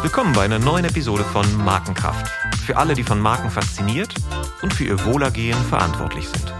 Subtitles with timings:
[0.00, 2.30] Willkommen bei einer neuen Episode von Markenkraft.
[2.64, 4.14] Für alle, die von Marken fasziniert
[4.62, 6.54] und für ihr Wohlergehen verantwortlich sind.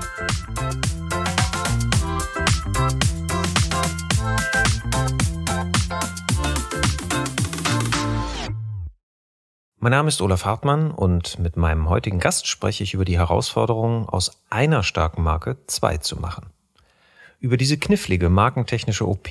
[9.78, 14.10] Mein Name ist Olaf Hartmann und mit meinem heutigen Gast spreche ich über die Herausforderung,
[14.10, 16.50] aus einer starken Marke zwei zu machen.
[17.40, 19.30] Über diese knifflige markentechnische OP,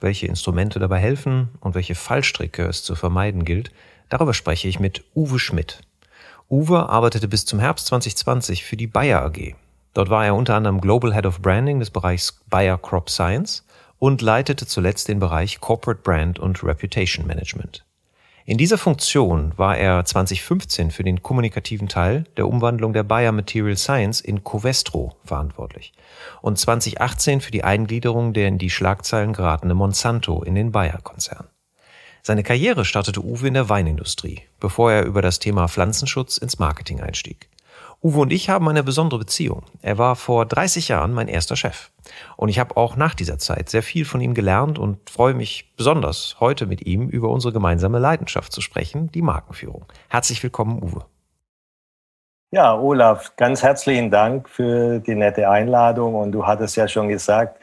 [0.00, 3.70] welche Instrumente dabei helfen und welche Fallstricke es zu vermeiden gilt,
[4.08, 5.80] darüber spreche ich mit Uwe Schmidt.
[6.50, 9.54] Uwe arbeitete bis zum Herbst 2020 für die Bayer AG.
[9.94, 13.64] Dort war er unter anderem Global Head of Branding des Bereichs Bayer Crop Science
[13.98, 17.84] und leitete zuletzt den Bereich Corporate Brand und Reputation Management.
[18.48, 23.76] In dieser Funktion war er 2015 für den kommunikativen Teil der Umwandlung der Bayer Material
[23.76, 25.92] Science in Covestro verantwortlich
[26.40, 31.48] und 2018 für die Eingliederung der in die Schlagzeilen geratene Monsanto in den Bayer-Konzern.
[32.22, 37.02] Seine Karriere startete Uwe in der Weinindustrie, bevor er über das Thema Pflanzenschutz ins Marketing
[37.02, 37.50] einstieg.
[38.00, 39.64] Uwe und ich haben eine besondere Beziehung.
[39.82, 41.90] Er war vor 30 Jahren mein erster Chef.
[42.36, 45.74] Und ich habe auch nach dieser Zeit sehr viel von ihm gelernt und freue mich
[45.76, 49.86] besonders, heute mit ihm über unsere gemeinsame Leidenschaft zu sprechen, die Markenführung.
[50.08, 51.06] Herzlich willkommen, Uwe.
[52.52, 56.14] Ja, Olaf, ganz herzlichen Dank für die nette Einladung.
[56.14, 57.60] Und du hattest ja schon gesagt,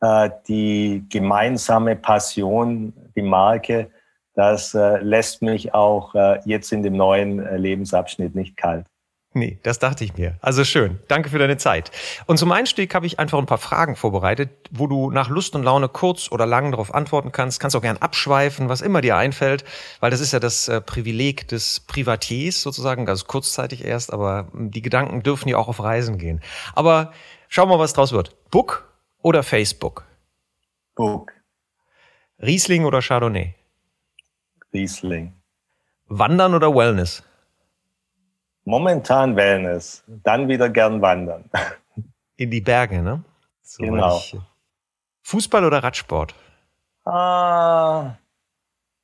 [0.00, 3.90] äh, die gemeinsame Passion, die Marke,
[4.34, 8.86] das äh, lässt mich auch äh, jetzt in dem neuen Lebensabschnitt nicht kalt.
[9.36, 10.38] Nee, das dachte ich mir.
[10.40, 11.00] Also schön.
[11.08, 11.90] Danke für deine Zeit.
[12.26, 15.64] Und zum Einstieg habe ich einfach ein paar Fragen vorbereitet, wo du nach Lust und
[15.64, 17.58] Laune kurz oder lang darauf antworten kannst.
[17.58, 19.64] Kannst auch gern abschweifen, was immer dir einfällt,
[19.98, 24.82] weil das ist ja das äh, Privileg des Privatiers sozusagen, also kurzzeitig erst, aber die
[24.82, 26.40] Gedanken dürfen ja auch auf Reisen gehen.
[26.76, 27.12] Aber
[27.48, 28.36] schau mal, was draus wird.
[28.52, 28.88] Book
[29.20, 30.06] oder Facebook?
[30.94, 31.32] Book.
[32.40, 33.56] Riesling oder Chardonnay?
[34.72, 35.32] Riesling.
[36.06, 37.24] Wandern oder Wellness?
[38.64, 41.44] Momentan Wellness, dann wieder gern wandern.
[42.36, 43.22] In die Berge, ne?
[43.62, 44.20] So genau.
[45.22, 46.34] Fußball oder Radsport?
[47.04, 48.16] Ah,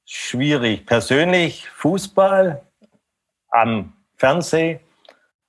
[0.04, 0.86] schwierig.
[0.86, 2.62] Persönlich Fußball
[3.50, 4.80] am Fernseh,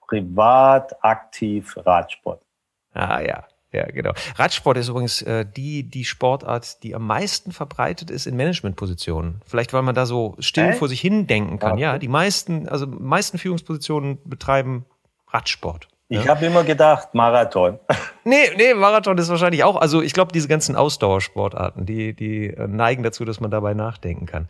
[0.07, 2.45] privat aktiv Radsport.
[2.93, 3.47] Ah ja.
[3.73, 4.11] Ja, genau.
[4.35, 9.41] Radsport ist übrigens äh, die, die Sportart, die am meisten verbreitet ist in Managementpositionen.
[9.45, 10.73] Vielleicht, weil man da so still äh?
[10.73, 11.73] vor sich hin denken kann.
[11.73, 11.81] Okay.
[11.81, 14.85] Ja, die meisten, also meisten Führungspositionen betreiben
[15.29, 15.87] Radsport.
[16.09, 16.35] Ich ja?
[16.35, 17.79] habe immer gedacht, Marathon.
[18.23, 19.77] Nee, nee, Marathon ist wahrscheinlich auch.
[19.77, 24.27] Also ich glaube, diese ganzen Ausdauersportarten, die, die äh, neigen dazu, dass man dabei nachdenken
[24.27, 24.47] kann.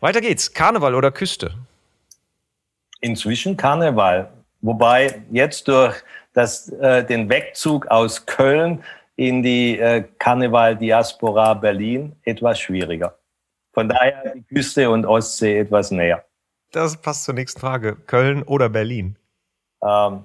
[0.00, 0.52] Weiter geht's.
[0.52, 1.54] Karneval oder Küste?
[3.00, 4.28] Inzwischen Karneval.
[4.60, 5.94] Wobei jetzt durch
[6.36, 8.84] das, äh, den Wegzug aus Köln
[9.16, 13.18] in die äh, Karneval-Diaspora Berlin etwas schwieriger.
[13.72, 16.26] Von daher die Küste und Ostsee etwas näher.
[16.72, 17.96] Das passt zur nächsten Frage.
[17.96, 19.18] Köln oder Berlin?
[19.82, 20.24] Ähm,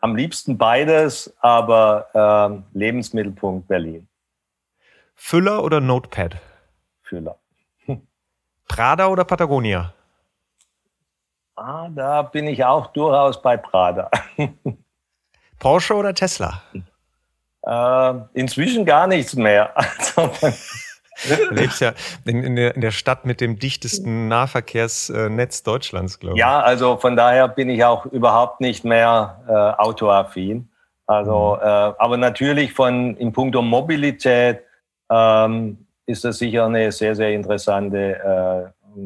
[0.00, 4.08] am liebsten beides, aber ähm, Lebensmittelpunkt Berlin.
[5.14, 6.36] Füller oder Notepad?
[7.02, 7.38] Füller.
[8.66, 9.92] Prada oder Patagonia?
[11.54, 14.10] Ah, da bin ich auch durchaus bei Prada.
[15.64, 16.60] Porsche oder Tesla?
[17.62, 19.72] Äh, inzwischen gar nichts mehr.
[21.26, 21.92] Also, du lebst ja
[22.24, 26.40] in, der, Stadt mit dem dichtesten Nahverkehrsnetz Deutschlands, glaube ich.
[26.40, 30.68] Ja, also von daher bin ich auch überhaupt nicht mehr äh, autoaffin.
[31.06, 31.62] Also, mhm.
[31.62, 34.64] äh, aber natürlich von in puncto Mobilität
[35.08, 39.00] ähm, ist das sicher eine sehr, sehr interessante äh,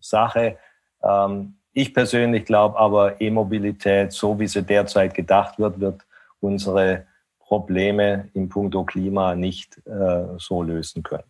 [0.00, 0.56] Sache.
[1.04, 6.02] Ähm, ich persönlich glaube aber, E-Mobilität, so wie sie derzeit gedacht wird, wird
[6.40, 7.06] unsere
[7.38, 11.24] Probleme im Punkto Klima nicht äh, so lösen können.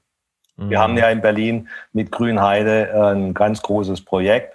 [0.56, 0.70] Mhm.
[0.70, 4.54] Wir haben ja in Berlin mit Grünheide äh, ein ganz großes Projekt.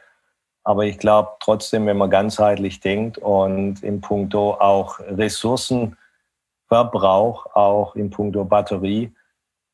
[0.63, 8.09] Aber ich glaube trotzdem, wenn man ganzheitlich denkt und im Punkto auch Ressourcenverbrauch, auch im
[8.09, 9.13] Punkto Batterie,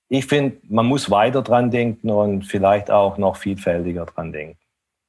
[0.10, 4.60] ich finde, man muss weiter dran denken und vielleicht auch noch vielfältiger dran denken.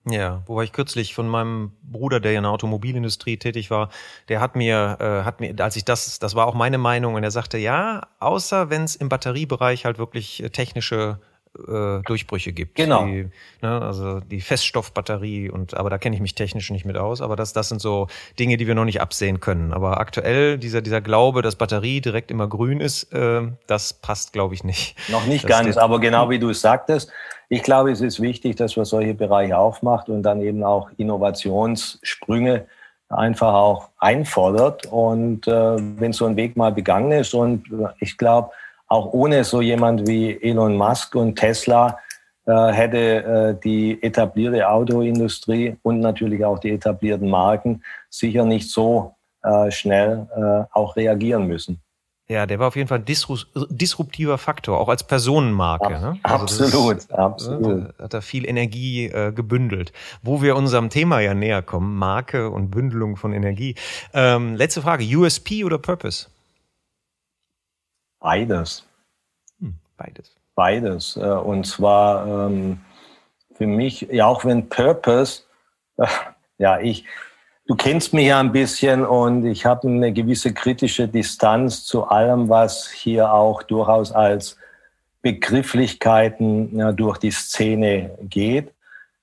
[0.06, 3.88] Ja, wobei ich kürzlich von meinem Bruder, der in der Automobilindustrie tätig war,
[4.28, 7.24] der hat mir, äh, hat mir, als ich das, das war auch meine Meinung, und
[7.24, 11.20] er sagte, ja, außer wenn es im Batteriebereich halt wirklich äh, technische
[11.68, 12.74] äh, Durchbrüche gibt.
[12.74, 13.06] Genau.
[13.06, 13.28] Die,
[13.62, 17.36] ne, also die Feststoffbatterie und aber da kenne ich mich technisch nicht mit aus, aber
[17.36, 18.08] das, das sind so
[18.38, 19.72] Dinge, die wir noch nicht absehen können.
[19.72, 24.54] Aber aktuell dieser, dieser Glaube, dass Batterie direkt immer grün ist, äh, das passt, glaube
[24.54, 24.96] ich, nicht.
[25.10, 27.10] Noch nicht das ganz, aber genau wie du es sagtest,
[27.48, 32.66] ich glaube, es ist wichtig, dass man solche Bereiche aufmacht und dann eben auch Innovationssprünge
[33.08, 34.86] einfach auch einfordert.
[34.86, 37.64] Und äh, wenn so ein Weg mal begangen ist und
[38.00, 38.50] ich glaube,
[38.94, 41.98] auch ohne so jemand wie Elon Musk und Tesla
[42.46, 49.16] äh, hätte äh, die etablierte Autoindustrie und natürlich auch die etablierten Marken sicher nicht so
[49.42, 51.80] äh, schnell äh, auch reagieren müssen.
[52.28, 53.04] Ja, der war auf jeden Fall ein
[53.68, 55.90] disruptiver Faktor, auch als Personenmarke.
[55.90, 56.18] Ne?
[56.22, 57.90] Also absolut, ist, absolut.
[57.98, 59.92] Äh, hat er viel Energie äh, gebündelt.
[60.22, 63.74] Wo wir unserem Thema ja näher kommen, Marke und Bündelung von Energie.
[64.14, 66.28] Ähm, letzte Frage, USP oder Purpose?
[68.24, 68.86] Beides.
[69.60, 70.34] Hm, beides.
[70.54, 71.18] Beides.
[71.18, 72.80] Äh, und zwar ähm,
[73.52, 75.42] für mich, ja auch wenn Purpose,
[75.98, 76.06] äh,
[76.58, 77.04] ja, ich,
[77.66, 82.48] du kennst mich ja ein bisschen und ich habe eine gewisse kritische Distanz zu allem,
[82.48, 84.56] was hier auch durchaus als
[85.20, 88.72] Begrifflichkeiten ja, durch die Szene geht.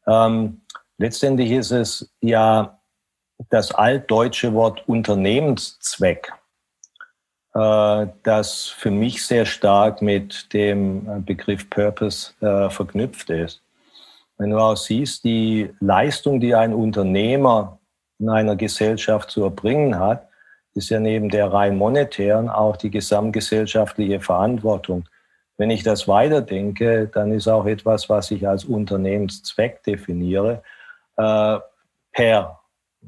[0.05, 0.61] Ähm,
[0.99, 2.79] letztendlich ist es ja
[3.49, 6.31] das altdeutsche Wort Unternehmenszweck.
[7.53, 13.61] Äh, das für mich sehr stark mit dem äh, Begriff Purpose äh, verknüpft ist.
[14.37, 17.79] Wenn du auch siehst, die Leistung, die ein Unternehmer
[18.19, 20.29] in einer Gesellschaft zu erbringen hat,
[20.73, 25.03] ist ja neben der rein monetären auch die gesamtgesellschaftliche Verantwortung.
[25.57, 30.63] Wenn ich das weiterdenke, dann ist auch etwas, was ich als Unternehmenszweck definiere,
[31.17, 32.61] per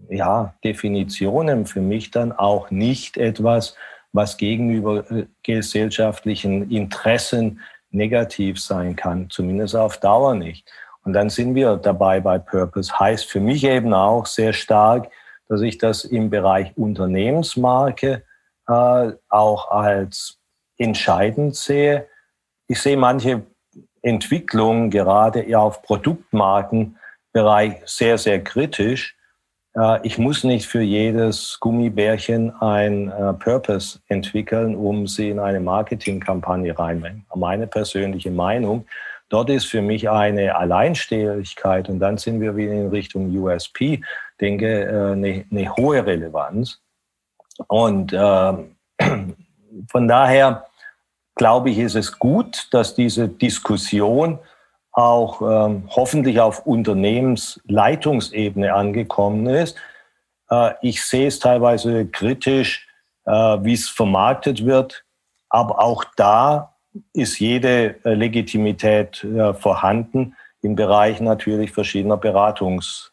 [0.09, 3.75] ja, Definitionen für mich dann auch nicht etwas,
[4.13, 10.71] was gegenüber äh, gesellschaftlichen Interessen negativ sein kann, zumindest auf Dauer nicht.
[11.03, 12.97] Und dann sind wir dabei bei Purpose.
[12.97, 15.11] Heißt für mich eben auch sehr stark,
[15.49, 18.23] dass ich das im Bereich Unternehmensmarke
[18.67, 20.39] äh, auch als
[20.77, 22.07] entscheidend sehe.
[22.67, 23.43] Ich sehe manche
[24.01, 29.15] Entwicklungen gerade auf Produktmarkenbereich sehr, sehr kritisch.
[29.75, 35.59] Äh, ich muss nicht für jedes Gummibärchen ein äh, Purpose entwickeln, um sie in eine
[35.59, 37.25] Marketingkampagne reinzunehmen.
[37.35, 38.85] Meine persönliche Meinung.
[39.29, 44.01] Dort ist für mich eine Alleinstehigkeit und dann sind wir wieder in Richtung USP,
[44.39, 46.79] denke, äh, eine, eine hohe Relevanz.
[47.67, 48.17] Und äh,
[49.87, 50.65] von daher
[51.35, 54.37] glaube ich, ist es gut, dass diese Diskussion
[54.93, 59.75] auch ähm, hoffentlich auf Unternehmensleitungsebene angekommen ist.
[60.49, 62.87] Äh, ich sehe es teilweise kritisch,
[63.25, 65.03] äh, wie es vermarktet wird,
[65.49, 66.75] aber auch da
[67.13, 73.12] ist jede äh, Legitimität äh, vorhanden im Bereich natürlich verschiedener Beratungs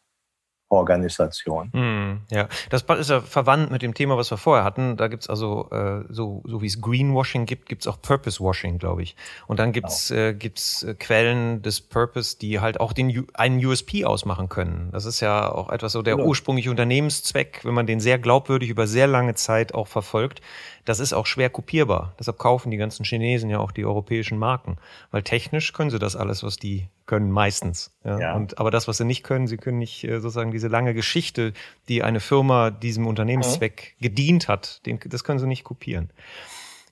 [0.71, 1.71] Organisation.
[1.73, 4.97] Mm, ja, das ist ja verwandt mit dem Thema, was wir vorher hatten.
[4.97, 9.17] Da gibt's also, äh, so, so wie es Greenwashing gibt, gibt's auch Purpose-Washing, glaube ich.
[9.49, 10.21] Und dann gibt's genau.
[10.21, 14.91] äh, gibt's äh, Quellen des Purpose, die halt auch den einen USP ausmachen können.
[14.93, 16.29] Das ist ja auch etwas so der genau.
[16.29, 20.41] ursprüngliche Unternehmenszweck, wenn man den sehr glaubwürdig über sehr lange Zeit auch verfolgt,
[20.85, 22.15] das ist auch schwer kopierbar.
[22.19, 24.77] Deshalb kaufen die ganzen Chinesen ja auch die europäischen Marken,
[25.11, 27.93] weil technisch können sie das alles, was die können, meistens.
[28.05, 28.19] Ja?
[28.19, 28.35] ja.
[28.35, 31.53] Und, aber das, was sie nicht können, sie können nicht äh, sozusagen diese lange Geschichte,
[31.89, 34.03] die eine Firma diesem Unternehmenszweck mhm.
[34.03, 36.11] gedient hat, den, das können sie nicht kopieren.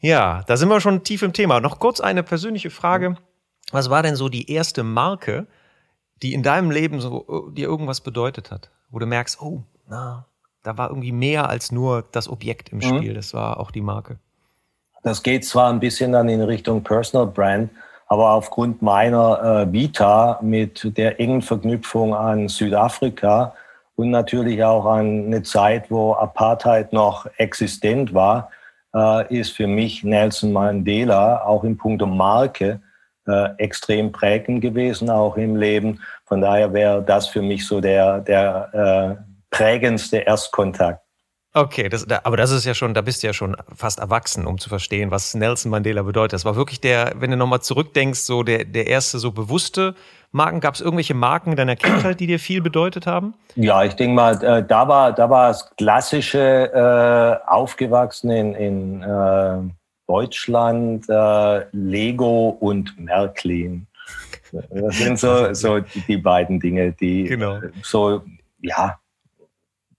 [0.00, 1.61] Ja, da sind wir schon tief im Thema.
[1.61, 3.17] Noch kurz eine persönliche Frage.
[3.73, 5.46] Was war denn so die erste Marke,
[6.23, 8.70] die in deinem Leben so äh, dir irgendwas bedeutet hat?
[8.90, 10.26] Wo du merkst, oh, na,
[10.69, 12.82] da war irgendwie mehr als nur das Objekt im mhm.
[12.82, 13.15] Spiel.
[13.15, 14.19] Das war auch die Marke.
[15.03, 17.71] Das geht zwar ein bisschen dann in Richtung Personal Brand,
[18.07, 23.54] aber aufgrund meiner äh, Vita mit der engen Verknüpfung an Südafrika
[23.97, 28.50] und natürlich auch an eine Zeit, wo Apartheid noch existent war,
[28.95, 32.81] äh, ist für mich Nelson Mandela auch in puncto Marke
[33.26, 36.00] äh, extrem prägend gewesen, auch im Leben.
[36.26, 41.02] Von daher wäre das für mich so der, der äh, prägendste Erstkontakt.
[41.55, 44.47] Okay, das, da, aber das ist ja schon, da bist du ja schon fast erwachsen,
[44.47, 46.35] um zu verstehen, was Nelson Mandela bedeutet.
[46.35, 49.95] Das war wirklich der, wenn du nochmal zurückdenkst, so der, der erste so bewusste
[50.31, 50.61] Marken.
[50.61, 53.35] Gab es irgendwelche Marken deiner Kindheit, die dir viel bedeutet haben?
[53.57, 59.02] Ja, ich denke mal, äh, da war, da war das klassische äh, aufgewachsen in, in
[59.02, 59.59] äh,
[60.07, 63.87] Deutschland, äh, Lego und Märklin.
[64.71, 67.61] Das sind so, so die, beiden Dinge, die genau.
[67.83, 68.23] so,
[68.61, 69.08] ja, in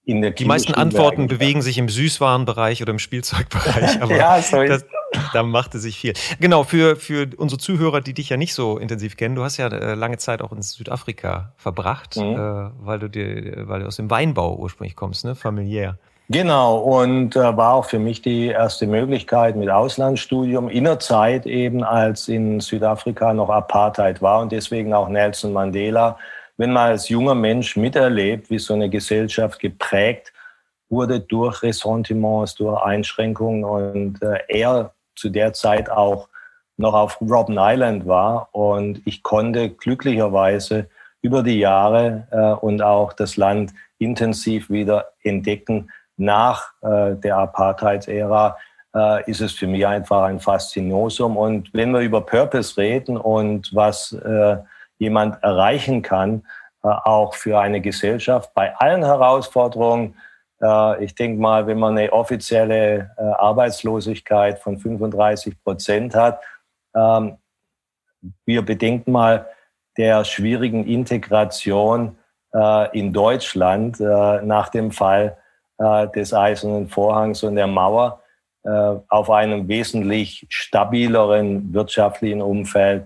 [0.09, 4.85] Die meisten Antworten bewegen sich im Süßwarenbereich oder im Spielzeugbereich, aber ja, das,
[5.33, 6.13] da machte sich viel.
[6.39, 9.67] Genau, für, für unsere Zuhörer, die dich ja nicht so intensiv kennen, du hast ja
[9.67, 12.33] äh, lange Zeit auch in Südafrika verbracht, mhm.
[12.33, 15.35] äh, weil, du dir, weil du aus dem Weinbau ursprünglich kommst, ne?
[15.35, 15.97] familiär.
[16.31, 21.47] Genau, und äh, war auch für mich die erste Möglichkeit mit Auslandsstudium in der Zeit
[21.47, 26.17] eben, als in Südafrika noch Apartheid war und deswegen auch Nelson Mandela
[26.59, 30.33] wenn man als junger Mensch miterlebt, wie so eine Gesellschaft geprägt
[30.89, 36.27] wurde durch Ressentiments, durch Einschränkungen und äh, er zu der Zeit auch
[36.75, 40.89] noch auf Robben Island war und ich konnte glücklicherweise
[41.21, 45.89] über die Jahre äh, und auch das Land intensiv wieder entdecken.
[46.17, 48.57] Nach äh, der Apartheid-Ära
[48.93, 51.37] äh, ist es für mich einfach ein Faszinosum.
[51.37, 54.57] Und wenn wir über Purpose reden und was äh,
[54.99, 56.43] jemand erreichen kann,
[56.83, 60.15] äh, auch für eine Gesellschaft bei allen Herausforderungen,
[60.61, 66.41] äh, ich denke mal, wenn man eine offizielle äh, Arbeitslosigkeit von 35 Prozent hat,
[66.95, 67.37] ähm,
[68.45, 69.47] wir bedenken mal
[69.97, 72.17] der schwierigen Integration
[72.93, 75.37] in Deutschland nach dem Fall
[75.79, 78.23] des Eisernen Vorhangs und der Mauer
[79.07, 83.05] auf einem wesentlich stabileren wirtschaftlichen Umfeld.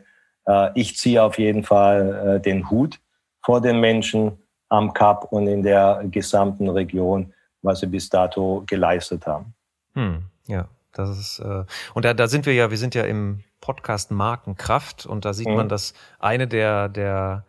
[0.76, 3.00] Ich ziehe auf jeden Fall den Hut
[3.42, 7.34] vor den Menschen am Kap und in der gesamten Region
[7.64, 9.56] was sie bis dato geleistet haben.
[9.94, 13.44] Hm, ja, das ist, äh, und da, da sind wir ja, wir sind ja im
[13.62, 15.56] Podcast Markenkraft und da sieht mhm.
[15.56, 17.46] man, dass eine der, der,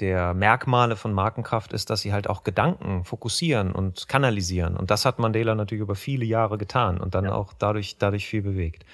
[0.00, 4.76] der Merkmale von Markenkraft ist, dass sie halt auch Gedanken fokussieren und kanalisieren.
[4.76, 7.32] Und das hat Mandela natürlich über viele Jahre getan und dann ja.
[7.32, 8.84] auch dadurch, dadurch viel bewegt.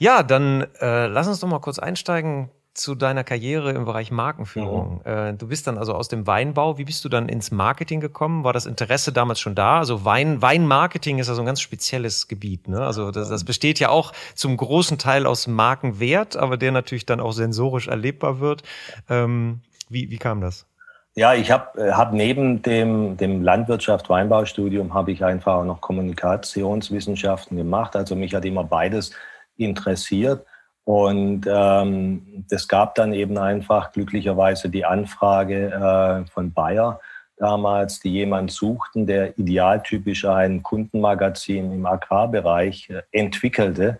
[0.00, 5.02] Ja, dann äh, lass uns doch mal kurz einsteigen zu deiner Karriere im Bereich Markenführung.
[5.04, 5.12] Mhm.
[5.12, 6.78] Äh, du bist dann also aus dem Weinbau.
[6.78, 8.42] Wie bist du dann ins Marketing gekommen?
[8.42, 9.78] War das Interesse damals schon da?
[9.78, 12.66] Also Wein, Weinmarketing ist also ein ganz spezielles Gebiet.
[12.66, 12.80] Ne?
[12.80, 17.20] Also das, das besteht ja auch zum großen Teil aus Markenwert, aber der natürlich dann
[17.20, 18.62] auch sensorisch erlebbar wird.
[19.10, 20.66] Ähm, wie, wie kam das?
[21.14, 25.82] Ja, ich habe äh, hab neben dem, dem Landwirtschaft Weinbaustudium habe ich einfach auch noch
[25.82, 27.96] Kommunikationswissenschaften gemacht.
[27.96, 29.12] Also mich hat immer beides
[29.60, 30.44] interessiert.
[30.84, 37.00] Und ähm, das gab dann eben einfach glücklicherweise die Anfrage äh, von Bayer
[37.36, 43.98] damals, die jemand suchten, der idealtypisch ein Kundenmagazin im Agrarbereich äh, entwickelte,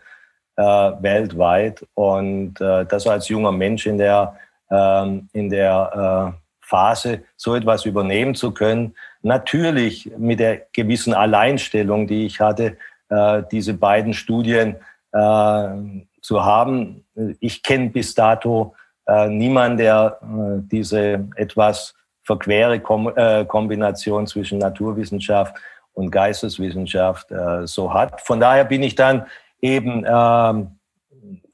[0.56, 1.86] äh, weltweit.
[1.94, 4.36] Und äh, das als junger Mensch in der,
[4.70, 12.06] ähm, in der äh, Phase so etwas übernehmen zu können, natürlich mit der gewissen Alleinstellung,
[12.06, 12.76] die ich hatte,
[13.08, 14.76] äh, diese beiden Studien
[15.12, 17.04] zu haben.
[17.40, 18.74] Ich kenne bis dato
[19.10, 25.56] äh, niemanden, der äh, diese etwas verquere Kom äh, Kombination zwischen Naturwissenschaft
[25.94, 28.20] und Geisteswissenschaft äh, so hat.
[28.20, 29.26] Von daher bin ich dann
[29.60, 30.78] eben ähm,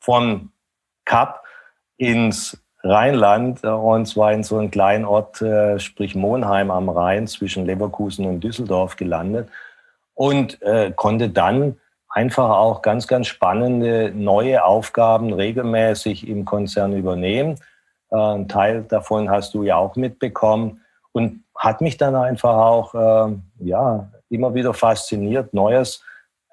[0.01, 0.51] von
[1.05, 1.45] Kap
[1.97, 7.27] ins Rheinland äh, und zwar in so einem kleinen Ort, äh, sprich Monheim am Rhein
[7.27, 9.49] zwischen Leverkusen und Düsseldorf gelandet
[10.15, 10.59] und
[10.97, 11.77] konnte dann
[12.17, 17.57] einfach auch ganz, ganz spannende neue Aufgaben regelmäßig im Konzern übernehmen.
[18.11, 20.81] Äh, ein Teil davon hast du ja auch mitbekommen
[21.13, 26.03] und hat mich dann einfach auch äh, ja, immer wieder fasziniert, Neues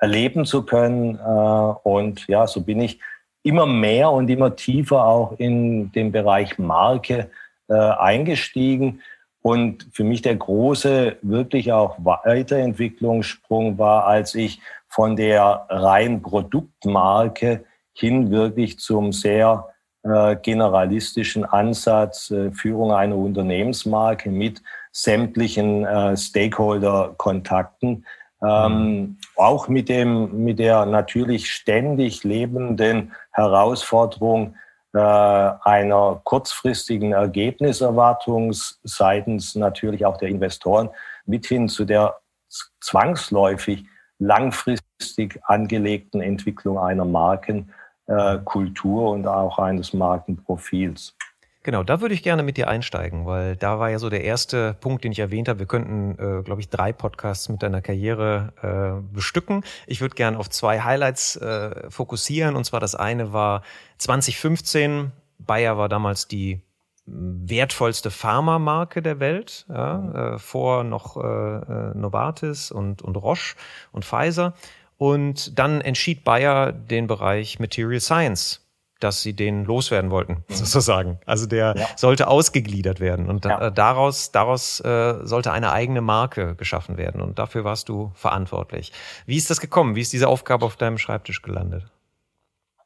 [0.01, 1.17] erleben zu können.
[1.17, 2.99] Äh, und ja, so bin ich
[3.43, 7.29] immer mehr und immer tiefer auch in den Bereich Marke
[7.67, 9.01] eingestiegen.
[9.41, 14.61] Und für mich der große, wirklich auch Weiterentwicklungssprung war, als ich
[14.93, 19.67] von der rein Produktmarke hin wirklich zum sehr
[20.03, 28.05] äh, generalistischen Ansatz, äh, Führung einer Unternehmensmarke mit sämtlichen äh, Stakeholder-Kontakten.
[28.43, 29.17] Ähm, mhm.
[29.35, 34.53] Auch mit, dem, mit der natürlich ständig lebenden Herausforderung
[34.93, 38.51] äh, einer kurzfristigen Ergebniserwartung
[38.83, 40.89] seitens natürlich auch der Investoren
[41.25, 42.15] mit hin zu der
[42.79, 43.85] zwangsläufig
[44.19, 51.15] langfristig angelegten Entwicklung einer Markenkultur und auch eines Markenprofils.
[51.63, 54.73] Genau, da würde ich gerne mit dir einsteigen, weil da war ja so der erste
[54.73, 55.59] Punkt, den ich erwähnt habe.
[55.59, 59.63] Wir könnten, äh, glaube ich, drei Podcasts mit deiner Karriere äh, bestücken.
[59.87, 62.57] Ich würde gerne auf zwei Highlights äh, fokussieren.
[62.57, 63.63] Und zwar das eine war
[63.97, 65.13] 2015.
[65.39, 66.61] Bayer war damals die
[67.05, 73.55] wertvollste Pharmamarke der Welt, ja, äh, vor noch äh, äh, Novartis und, und Roche
[73.91, 74.53] und Pfizer.
[74.97, 78.61] Und dann entschied Bayer den Bereich Material Science,
[79.01, 80.53] dass sie den loswerden wollten, mhm.
[80.53, 81.19] sozusagen.
[81.25, 81.87] Also der ja.
[81.97, 83.69] sollte ausgegliedert werden und ja.
[83.69, 87.21] daraus, daraus äh, sollte eine eigene Marke geschaffen werden.
[87.21, 88.93] Und dafür warst du verantwortlich.
[89.25, 89.95] Wie ist das gekommen?
[89.95, 91.85] Wie ist diese Aufgabe auf deinem Schreibtisch gelandet?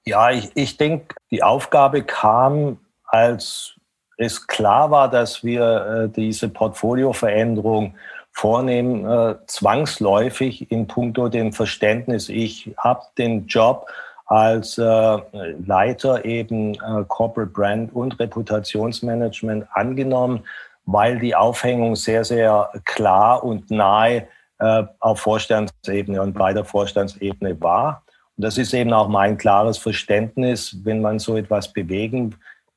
[0.06, 3.78] Ja, ich, ich denke, die Aufgabe kam als
[4.18, 5.64] es klar war, dass wir
[6.06, 7.94] äh, diese Portfolioveränderung
[8.32, 12.30] vornehmen, äh, zwangsläufig in puncto dem Verständnis.
[12.30, 13.88] Ich habe den Job
[14.26, 15.18] als äh,
[15.66, 20.42] Leiter eben äh, Corporate Brand und Reputationsmanagement angenommen,
[20.86, 24.28] weil die Aufhängung sehr, sehr klar und nahe
[24.60, 28.04] äh, auf Vorstandsebene und bei der Vorstandsebene war.
[28.38, 32.36] das ist eben auch mein klares Verständnis, wenn man so etwas bewegen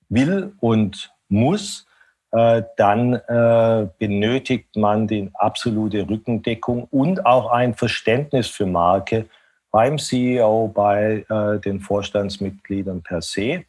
[0.09, 1.87] will und muss,
[2.33, 9.27] äh, dann äh, benötigt man die absolute Rückendeckung und auch ein Verständnis für Marke
[9.71, 13.65] beim CEO, bei äh, den Vorstandsmitgliedern per se.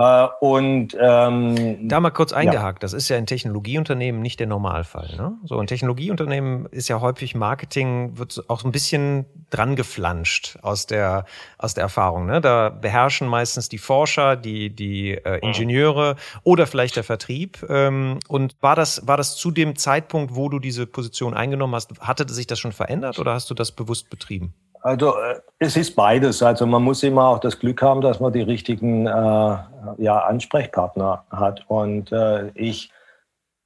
[0.00, 2.80] Äh, und ähm, da mal kurz eingehakt, ja.
[2.80, 5.14] das ist ja in Technologieunternehmen nicht der Normalfall.
[5.16, 5.32] Ne?
[5.44, 10.86] So in Technologieunternehmen ist ja häufig Marketing, wird auch so ein bisschen dran geflanscht aus
[10.86, 11.26] der,
[11.58, 12.24] aus der Erfahrung.
[12.24, 12.40] Ne?
[12.40, 15.40] Da beherrschen meistens die Forscher, die, die äh.
[15.40, 17.66] Ingenieure oder vielleicht der Vertrieb.
[17.68, 22.00] Ähm, und war das, war das zu dem Zeitpunkt, wo du diese Position eingenommen hast,
[22.00, 24.54] hatte sich das schon verändert oder hast du das bewusst betrieben?
[24.82, 26.42] Also äh, es ist beides.
[26.42, 31.24] Also man muss immer auch das Glück haben, dass man die richtigen äh, ja, Ansprechpartner
[31.30, 31.64] hat.
[31.68, 32.90] Und äh, ich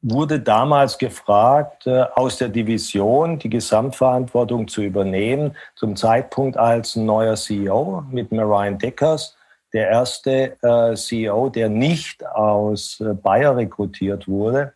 [0.03, 7.37] wurde damals gefragt, äh, aus der Division die Gesamtverantwortung zu übernehmen, zum Zeitpunkt als neuer
[7.37, 9.37] CEO mit Marian Deckers,
[9.73, 14.75] der erste äh, CEO, der nicht aus äh, Bayer rekrutiert wurde,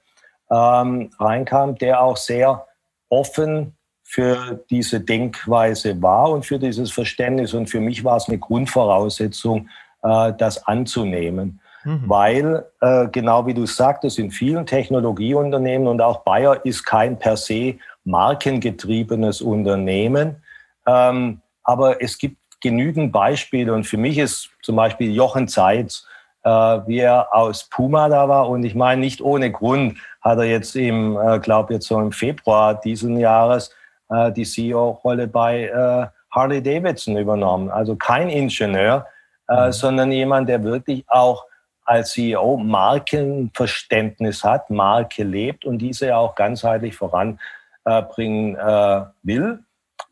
[0.51, 2.67] ähm, reinkam, der auch sehr
[3.11, 3.77] offen
[4.11, 7.53] für diese Denkweise war und für dieses Verständnis.
[7.53, 9.69] Und für mich war es eine Grundvoraussetzung,
[10.03, 11.61] äh, das anzunehmen.
[11.85, 12.05] Mhm.
[12.07, 17.37] Weil, äh, genau wie du sagtest, in vielen Technologieunternehmen und auch Bayer ist kein per
[17.37, 17.75] se
[18.05, 20.43] markengetriebenes Unternehmen.
[20.87, 26.07] Ähm, aber es gibt genügend Beispiele und für mich ist zum Beispiel Jochen Zeitz,
[26.45, 30.45] äh, wie er aus Puma da war und ich meine nicht ohne Grund hat er
[30.45, 33.71] jetzt im, äh, glaube jetzt so im Februar diesen Jahres
[34.11, 37.71] äh, die CEO-Rolle bei äh, Harley Davidson übernommen.
[37.71, 39.07] Also kein Ingenieur,
[39.49, 39.73] äh, mhm.
[39.73, 41.47] sondern jemand, der wirklich auch
[41.85, 49.61] als CEO Markenverständnis hat, Marke lebt und diese auch ganzheitlich voranbringen äh, will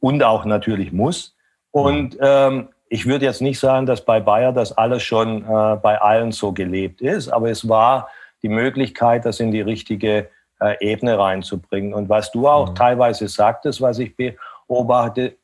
[0.01, 1.37] und auch natürlich muss.
[1.71, 2.21] Und mhm.
[2.23, 6.33] ähm, ich würde jetzt nicht sagen, dass bei Bayer das alles schon äh, bei allen
[6.33, 8.09] so gelebt ist, aber es war
[8.43, 11.95] die Möglichkeit, das in die richtige äh, Ebene reinzubringen.
[11.95, 12.75] Und was du auch mhm.
[12.75, 15.37] teilweise sagtest, was ich beobachte,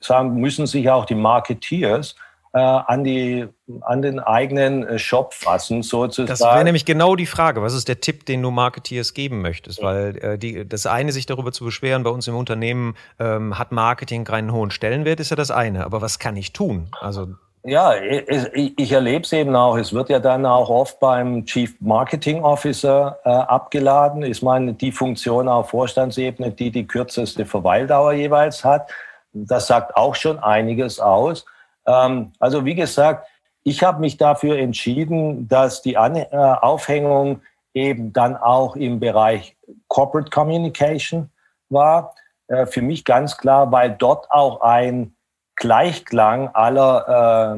[0.00, 2.16] sagen, müssen sich auch die Marketeers
[2.56, 3.46] äh, an, die,
[3.82, 6.28] an den eigenen äh, Shop fassen, sozusagen.
[6.28, 7.60] Das wäre nämlich genau die Frage.
[7.60, 9.82] Was ist der Tipp, den du Marketeers geben möchtest?
[9.82, 13.72] Weil äh, die, das eine, sich darüber zu beschweren, bei uns im Unternehmen ähm, hat
[13.72, 15.84] Marketing keinen hohen Stellenwert, ist ja das eine.
[15.84, 16.88] Aber was kann ich tun?
[17.00, 17.28] Also
[17.66, 19.76] ja, ich, erlebe es eben auch.
[19.76, 24.22] Es wird ja dann auch oft beim Chief Marketing Officer äh, abgeladen.
[24.22, 28.88] Ich meine, die Funktion auf Vorstandsebene, die die kürzeste Verweildauer jeweils hat,
[29.32, 31.44] das sagt auch schon einiges aus.
[31.86, 33.26] Ähm, also wie gesagt,
[33.64, 37.42] ich habe mich dafür entschieden, dass die An äh, Aufhängung
[37.74, 39.56] eben dann auch im Bereich
[39.88, 41.30] Corporate Communication
[41.68, 42.14] war.
[42.46, 45.15] Äh, für mich ganz klar, weil dort auch ein
[45.56, 47.56] Gleichklang aller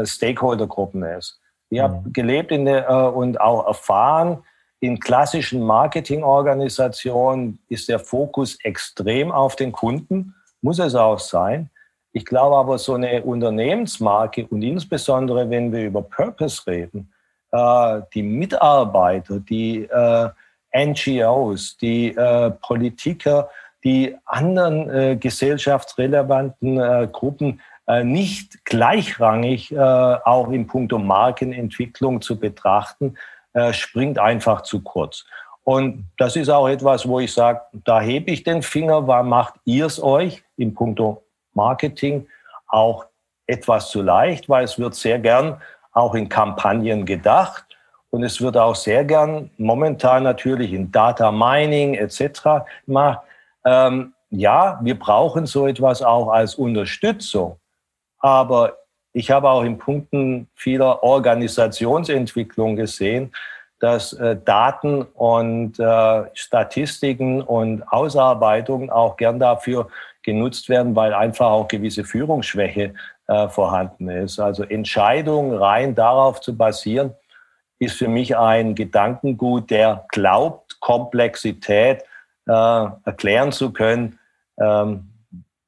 [0.00, 1.40] äh, Stakeholdergruppen ist.
[1.70, 2.12] Ich habe mhm.
[2.12, 4.42] gelebt in der, äh, und auch erfahren,
[4.80, 11.70] in klassischen Marketingorganisationen ist der Fokus extrem auf den Kunden, muss es auch sein.
[12.12, 17.12] Ich glaube aber, so eine Unternehmensmarke und insbesondere, wenn wir über Purpose reden,
[17.50, 20.28] äh, die Mitarbeiter, die äh,
[20.74, 23.50] NGOs, die äh, Politiker,
[23.88, 32.38] die anderen äh, gesellschaftsrelevanten äh, Gruppen äh, nicht gleichrangig äh, auch in puncto Markenentwicklung zu
[32.38, 33.14] betrachten,
[33.54, 35.24] äh, springt einfach zu kurz.
[35.64, 39.54] Und das ist auch etwas, wo ich sage, da hebe ich den Finger, weil macht
[39.64, 41.22] ihr es euch in puncto
[41.54, 42.26] Marketing
[42.66, 43.06] auch
[43.46, 47.64] etwas zu leicht, weil es wird sehr gern auch in Kampagnen gedacht
[48.10, 52.66] und es wird auch sehr gern momentan natürlich in Data Mining etc.
[52.84, 53.20] gemacht.
[53.64, 57.58] Ähm, ja, wir brauchen so etwas auch als Unterstützung.
[58.18, 58.78] Aber
[59.12, 63.32] ich habe auch in Punkten vieler Organisationsentwicklung gesehen,
[63.80, 69.88] dass äh, Daten und äh, Statistiken und Ausarbeitungen auch gern dafür
[70.22, 72.94] genutzt werden, weil einfach auch gewisse Führungsschwäche
[73.28, 74.40] äh, vorhanden ist.
[74.40, 77.14] Also Entscheidungen rein darauf zu basieren,
[77.78, 82.04] ist für mich ein Gedankengut, der glaubt, Komplexität
[82.48, 84.18] äh, erklären zu können.
[84.58, 85.10] Ähm,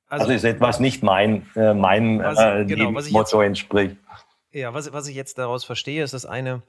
[0.09, 3.97] also, also ist etwas nicht mein, äh, meinem äh, genau, Motto entspricht.
[4.51, 6.63] Ja, was, was ich jetzt daraus verstehe, ist das eine,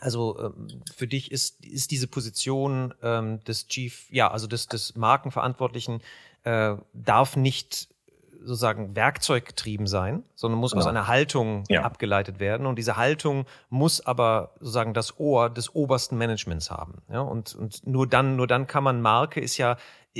[0.00, 4.94] also ähm, für dich ist, ist diese Position ähm, des Chief, ja, also des, des
[4.94, 6.00] Markenverantwortlichen,
[6.44, 7.88] äh, darf nicht
[8.46, 10.84] sozusagen werkzeuggetrieben sein, sondern muss genau.
[10.84, 11.82] aus einer Haltung ja.
[11.82, 12.66] abgeleitet werden.
[12.66, 17.02] Und diese Haltung muss aber sozusagen das Ohr des obersten Managements haben.
[17.10, 17.20] Ja?
[17.20, 19.76] Und, und nur dann, nur dann kann man Marke ist ja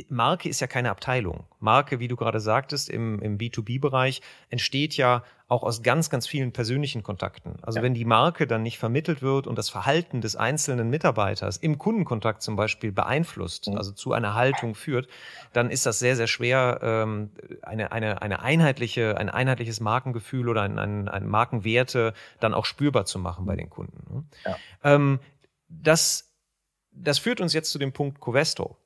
[0.08, 1.44] Marke ist ja keine Abteilung.
[1.58, 6.52] Marke, wie du gerade sagtest, im, im B2B-Bereich entsteht ja auch aus ganz, ganz vielen
[6.52, 7.56] persönlichen Kontakten.
[7.62, 7.82] Also ja.
[7.84, 12.42] wenn die Marke dann nicht vermittelt wird und das Verhalten des einzelnen Mitarbeiters im Kundenkontakt
[12.42, 13.76] zum Beispiel beeinflusst, mhm.
[13.76, 15.08] also zu einer Haltung führt,
[15.52, 17.30] dann ist das sehr, sehr schwer, ähm,
[17.62, 23.04] eine, eine, eine einheitliche, ein einheitliches Markengefühl oder ein, ein, ein Markenwerte dann auch spürbar
[23.04, 24.14] zu machen bei den Kunden.
[24.14, 24.24] Ne?
[24.44, 24.56] Ja.
[24.82, 25.20] Ähm,
[25.68, 26.34] das,
[26.90, 28.76] das führt uns jetzt zu dem Punkt Covesto.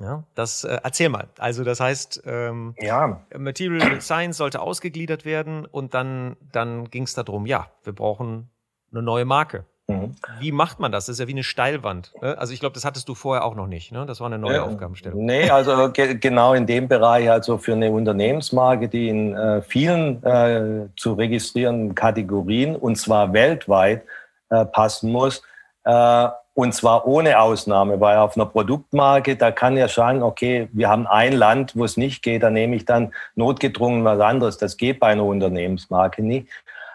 [0.00, 1.28] Ja, das äh, erzähl mal.
[1.38, 3.20] Also das heißt, ähm, ja.
[3.36, 8.48] Material Science sollte ausgegliedert werden und dann, dann ging es darum, ja, wir brauchen
[8.92, 9.64] eine neue Marke.
[9.88, 10.14] Mhm.
[10.38, 11.06] Wie macht man das?
[11.06, 12.12] Das ist ja wie eine Steilwand.
[12.20, 12.36] Ne?
[12.36, 13.90] Also ich glaube, das hattest du vorher auch noch nicht.
[13.90, 14.04] Ne?
[14.04, 15.24] Das war eine neue ja, Aufgabenstellung.
[15.24, 20.22] Nee, also ge genau in dem Bereich, also für eine Unternehmensmarke, die in äh, vielen
[20.24, 24.04] äh, zu registrierenden Kategorien und zwar weltweit
[24.50, 25.42] äh, passen muss,
[25.84, 30.88] äh, und zwar ohne Ausnahme, weil auf einer Produktmarke, da kann ja scheinen, okay, wir
[30.88, 34.58] haben ein Land, wo es nicht geht, da nehme ich dann notgedrungen was anderes.
[34.58, 36.48] Das geht bei einer Unternehmensmarke nicht.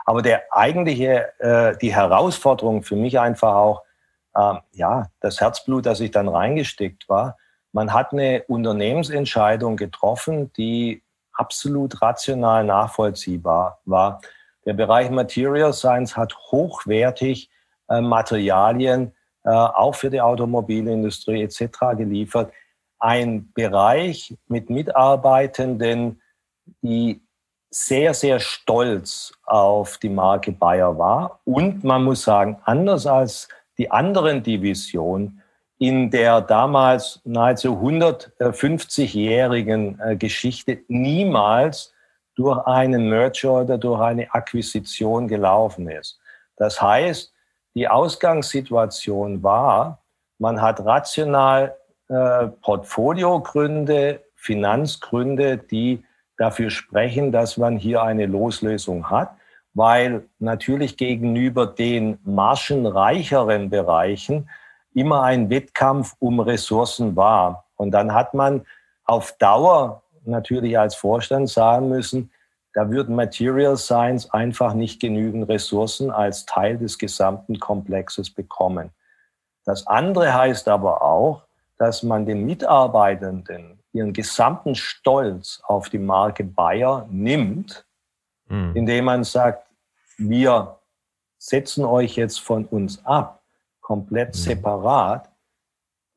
[0.04, 3.84] Aber der eigentliche, äh, die Herausforderung für mich einfach auch,
[4.36, 7.38] äh, ja, das Herzblut, das ich dann reingesteckt war.
[7.72, 14.20] Man hat eine Unternehmensentscheidung getroffen, die absolut rational nachvollziehbar war.
[14.66, 17.50] Der Bereich Material Science hat hochwertig
[17.88, 19.14] äh, Materialien
[19.50, 21.98] auch für die Automobilindustrie etc.
[21.98, 22.54] geliefert.
[23.00, 26.22] Ein Bereich mit Mitarbeitenden,
[26.82, 27.22] die
[27.70, 31.40] sehr, sehr stolz auf die Marke Bayer war.
[31.44, 35.42] Und man muss sagen, anders als die anderen Divisionen,
[35.80, 41.94] in der damals nahezu 150-jährigen äh, Geschichte niemals
[42.36, 46.22] durch einen Merger oder durch eine Akquisition gelaufen ist.
[46.56, 47.33] Das heißt,
[47.76, 50.04] die Ausgangssituation war,
[50.38, 51.76] man hat rational
[52.10, 56.04] äh, Portfoliogründe, Finanzgründe, die
[56.38, 59.32] dafür sprechen, dass man hier eine Loslösung hat,
[59.74, 64.50] weil natürlich gegenüber den margenreicheren Bereichen
[64.94, 67.66] immer ein Wettkampf um Ressourcen war.
[67.76, 68.66] Und dann hat man
[69.06, 72.32] auf Dauer natürlich als Vorstand sagen müssen,
[72.74, 78.90] da würden Material Science einfach nicht genügend Ressourcen als Teil des gesamten Komplexes bekommen.
[79.64, 81.44] Das andere heißt aber auch,
[81.78, 87.86] dass man den Mitarbeitenden ihren gesamten Stolz auf die Marke Bayer nimmt,
[88.48, 88.76] mhm.
[88.76, 89.68] indem man sagt,
[90.18, 90.80] wir
[91.38, 93.44] setzen euch jetzt von uns ab,
[93.82, 94.40] komplett mhm.
[94.40, 95.30] separat.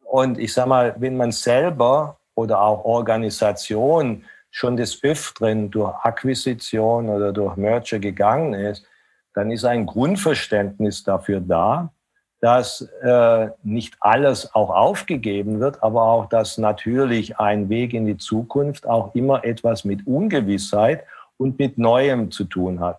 [0.04, 4.24] Und ich sage mal, wenn man selber oder auch Organisation
[4.56, 8.86] schon des Öfteren durch Akquisition oder durch Merger gegangen ist,
[9.34, 11.92] dann ist ein Grundverständnis dafür da,
[12.40, 18.16] dass äh, nicht alles auch aufgegeben wird, aber auch, dass natürlich ein Weg in die
[18.16, 21.04] Zukunft auch immer etwas mit Ungewissheit
[21.36, 22.98] und mit Neuem zu tun hat.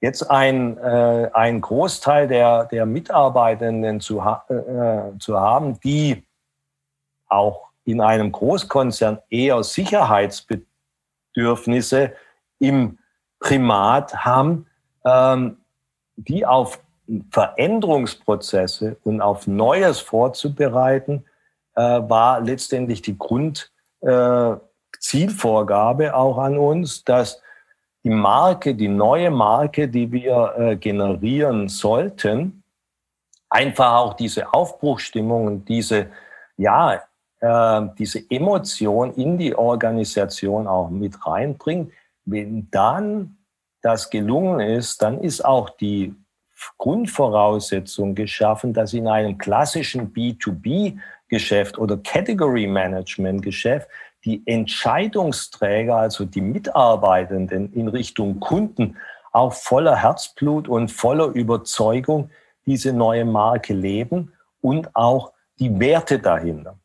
[0.00, 6.24] Jetzt ein, äh, ein Großteil der, der Mitarbeitenden zu, ha äh, zu haben, die
[7.28, 12.12] auch in einem Großkonzern eher Sicherheitsbedürfnisse
[12.58, 12.98] im
[13.38, 14.66] Primat haben,
[15.04, 15.58] ähm,
[16.16, 16.80] die auf
[17.30, 21.26] Veränderungsprozesse und auf Neues vorzubereiten,
[21.74, 27.42] äh, war letztendlich die Grundzielvorgabe äh, auch an uns, dass
[28.04, 32.62] die Marke, die neue Marke, die wir äh, generieren sollten,
[33.50, 36.10] einfach auch diese Aufbruchstimmung und diese,
[36.56, 37.02] ja,
[37.44, 41.92] äh, diese Emotion in die Organisation auch mit reinbringt.
[42.24, 43.36] Wenn dann
[43.82, 46.14] das gelungen ist, dann ist auch die
[46.78, 53.88] Grundvoraussetzung geschaffen, dass in einem klassischen B2B-Geschäft oder Category Management-Geschäft
[54.24, 58.96] die Entscheidungsträger, also die Mitarbeitenden in Richtung Kunden,
[59.32, 62.30] auch voller Herzblut und voller Überzeugung
[62.64, 66.78] diese neue Marke leben und auch die Werte dahinter.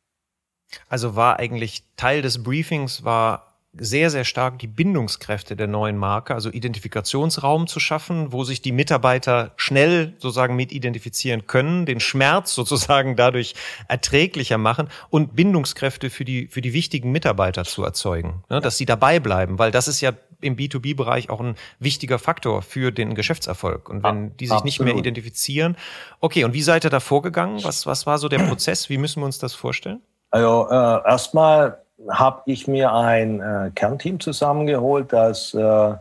[0.87, 6.33] Also war eigentlich Teil des Briefings war sehr, sehr stark die Bindungskräfte der neuen Marke,
[6.33, 12.55] also Identifikationsraum zu schaffen, wo sich die Mitarbeiter schnell sozusagen mit identifizieren können, den Schmerz
[12.55, 13.53] sozusagen dadurch
[13.87, 18.85] erträglicher machen und Bindungskräfte für die, für die wichtigen Mitarbeiter zu erzeugen, ne, dass sie
[18.85, 23.89] dabei bleiben, weil das ist ja im B2B-Bereich auch ein wichtiger Faktor für den Geschäftserfolg.
[23.89, 24.65] Und wenn die sich Absolut.
[24.65, 25.75] nicht mehr identifizieren,
[26.21, 27.61] okay, und wie seid ihr da vorgegangen?
[27.63, 28.89] Was, was war so der Prozess?
[28.89, 30.01] Wie müssen wir uns das vorstellen?
[30.31, 35.95] Also äh, erstmal habe ich mir ein äh, Kernteam zusammengeholt, das äh,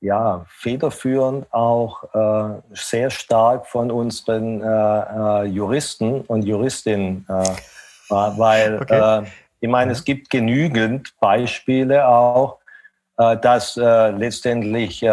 [0.00, 7.26] ja federführend auch äh, sehr stark von unseren äh, äh, Juristen und Juristinnen
[8.08, 9.24] war, weil okay.
[9.62, 12.60] Ich meine, es gibt genügend Beispiele auch,
[13.14, 15.04] dass letztendlich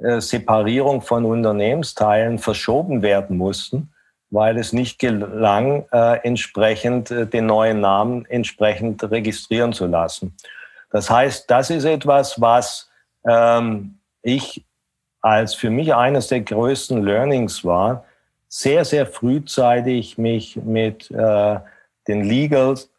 [0.00, 3.92] Separierung von Unternehmensteilen verschoben werden mussten,
[4.30, 10.34] weil es nicht gelang, entsprechend den neuen Namen entsprechend registrieren zu lassen.
[10.90, 12.90] Das heißt, das ist etwas, was
[13.26, 14.64] ähm, ich
[15.20, 18.04] als für mich eines der größten Learnings war,
[18.48, 21.60] sehr, sehr frühzeitig mich mit äh,
[22.06, 22.90] den Legals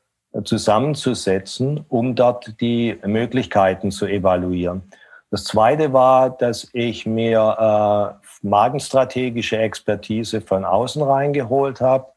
[0.44, 4.84] zusammenzusetzen, um dort die Möglichkeiten zu evaluieren.
[5.32, 12.08] Das Zweite war, dass ich mir äh, markenstrategische Expertise von außen reingeholt habe.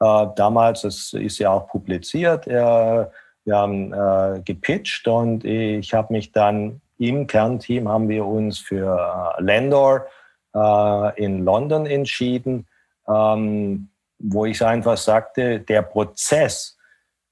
[0.00, 3.06] Äh, damals, das ist ja auch publiziert, äh,
[3.44, 9.34] wir haben äh, gepitcht und ich habe mich dann im Kernteam haben wir uns für
[9.38, 10.06] äh, Landor
[10.54, 12.68] äh, in London entschieden,
[13.08, 16.78] ähm, wo ich einfach sagte, der Prozess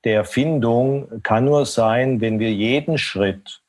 [0.03, 3.63] der Findung kann nur sein, wenn wir jeden Schritt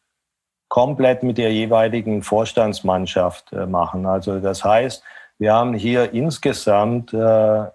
[0.71, 4.05] komplett mit der jeweiligen Vorstandsmannschaft äh, machen.
[4.05, 5.03] Also das heißt,
[5.37, 7.65] wir haben hier insgesamt äh,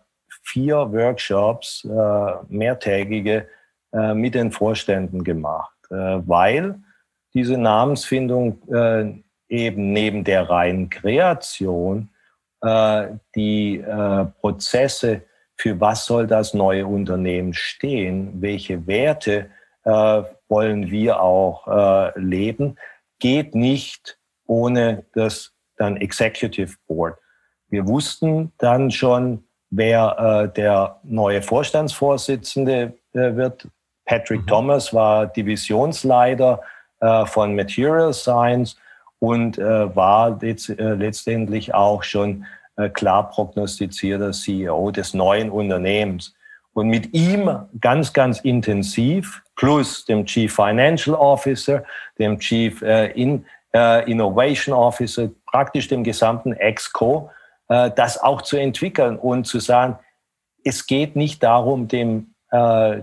[0.43, 3.49] vier Workshops, äh, mehrtägige,
[3.93, 6.75] mit den Vorständen gemacht, weil
[7.33, 8.61] diese Namensfindung
[9.49, 12.11] eben neben der reinen Kreation
[13.35, 13.83] die
[14.41, 15.23] Prozesse
[15.57, 19.49] für was soll das neue Unternehmen stehen, welche Werte
[20.49, 22.77] wollen wir auch äh, leben,
[23.19, 27.19] geht nicht ohne das dann Executive Board.
[27.69, 33.69] Wir wussten dann schon, wer äh, der neue Vorstandsvorsitzende äh, wird.
[34.05, 34.47] Patrick mhm.
[34.47, 36.61] Thomas war Divisionsleiter
[37.01, 38.77] äh, von Material Science
[39.19, 46.35] und äh, war letzt, letztendlich auch schon äh, klar prognostizierter CEO des neuen Unternehmens.
[46.73, 51.83] Und mit ihm ganz, ganz intensiv, plus dem Chief Financial Officer,
[52.19, 57.31] dem Chief äh, In, äh, Innovation Officer, praktisch dem gesamten Exco,
[57.69, 59.99] äh, das auch zu entwickeln und zu sagen,
[60.65, 62.33] es geht nicht darum, dem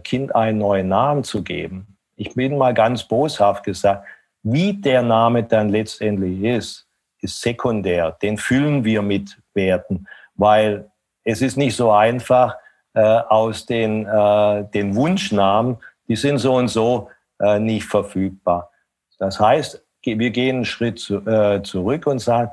[0.04, 1.98] Kind einen neuen Namen zu geben.
[2.16, 4.08] Ich bin mal ganz boshaft gesagt,
[4.42, 6.88] wie der Name dann letztendlich ist,
[7.20, 8.18] ist sekundär.
[8.22, 10.90] Den füllen wir mit Werten, weil
[11.24, 12.56] es ist nicht so einfach
[12.94, 15.78] äh, aus den, äh, den Wunschnamen,
[16.14, 18.70] die sind so und so äh, nicht verfügbar.
[19.18, 22.52] Das heißt, wir gehen einen Schritt zu, äh, zurück und sagen,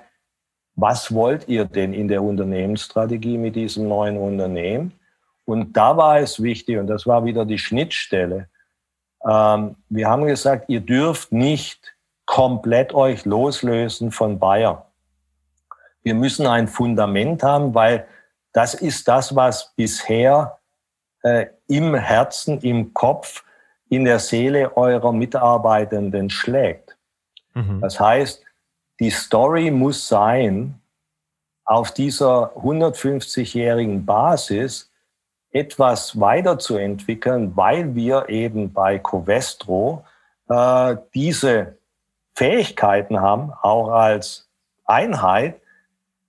[0.77, 4.95] was wollt ihr denn in der Unternehmensstrategie mit diesem neuen Unternehmen?
[5.45, 8.49] Und da war es wichtig, und das war wieder die Schnittstelle.
[9.29, 11.95] Ähm, wir haben gesagt, ihr dürft nicht
[12.25, 14.87] komplett euch loslösen von Bayer.
[16.03, 18.07] Wir müssen ein Fundament haben, weil
[18.55, 20.59] das ist das, was bisher
[21.25, 23.45] äh, im Herzen, im Kopf,
[23.91, 26.97] in der Seele eurer Mitarbeitenden schlägt.
[27.55, 27.81] Mhm.
[27.83, 28.43] Das heißt,
[29.01, 30.81] die Story muss sein,
[31.65, 34.91] auf dieser 150-jährigen Basis
[35.53, 40.05] etwas weiterzuentwickeln, weil wir eben bei Covestro
[40.49, 41.79] äh, diese
[42.35, 44.49] Fähigkeiten haben, auch als
[44.85, 45.61] Einheit,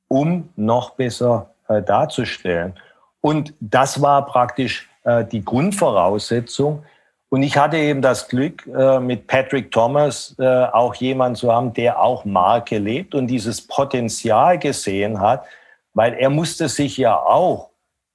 [0.07, 2.73] um noch besser äh, darzustellen.
[3.21, 6.83] Und das war praktisch äh, die Grundvoraussetzung.
[7.33, 11.73] Und ich hatte eben das Glück, äh, mit Patrick Thomas äh, auch jemanden zu haben,
[11.73, 15.45] der auch Marke lebt und dieses Potenzial gesehen hat,
[15.93, 17.69] weil er musste sich ja auch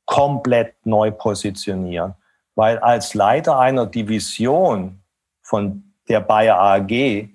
[0.04, 2.14] komplett neu positionieren.
[2.56, 5.00] Weil als Leiter einer Division
[5.40, 7.30] von der Bayer AG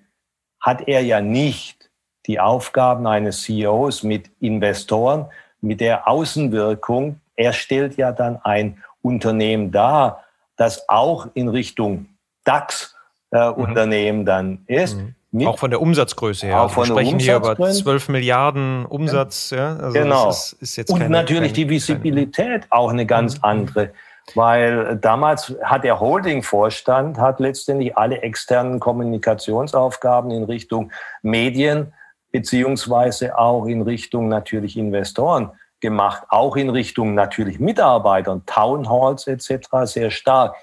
[0.60, 1.90] hat er ja nicht
[2.28, 5.26] die Aufgaben eines CEOs mit Investoren,
[5.62, 7.20] mit der Außenwirkung.
[7.36, 10.24] Er stellt ja dann ein Unternehmen dar,
[10.62, 12.06] das auch in Richtung
[12.44, 14.26] DAX-Unternehmen äh, mhm.
[14.26, 14.96] dann ist.
[15.32, 15.48] Mhm.
[15.48, 16.60] auch von der Umsatzgröße her.
[16.60, 19.50] Auch also von wir sprechen hier über 12 Milliarden Umsatz.
[19.50, 19.76] Ja.
[19.78, 20.30] Also genau.
[20.30, 23.44] Ist, ist Und keine, natürlich keine, die Visibilität auch eine ganz mhm.
[23.44, 23.90] andere.
[24.36, 30.92] Weil damals hat der Holding-Vorstand hat letztendlich alle externen Kommunikationsaufgaben in Richtung
[31.24, 31.92] Medien
[32.32, 39.68] beziehungsweise auch in Richtung natürlich Investoren gemacht, auch in Richtung natürlich Mitarbeitern, Townhalls etc.
[39.84, 40.56] sehr stark,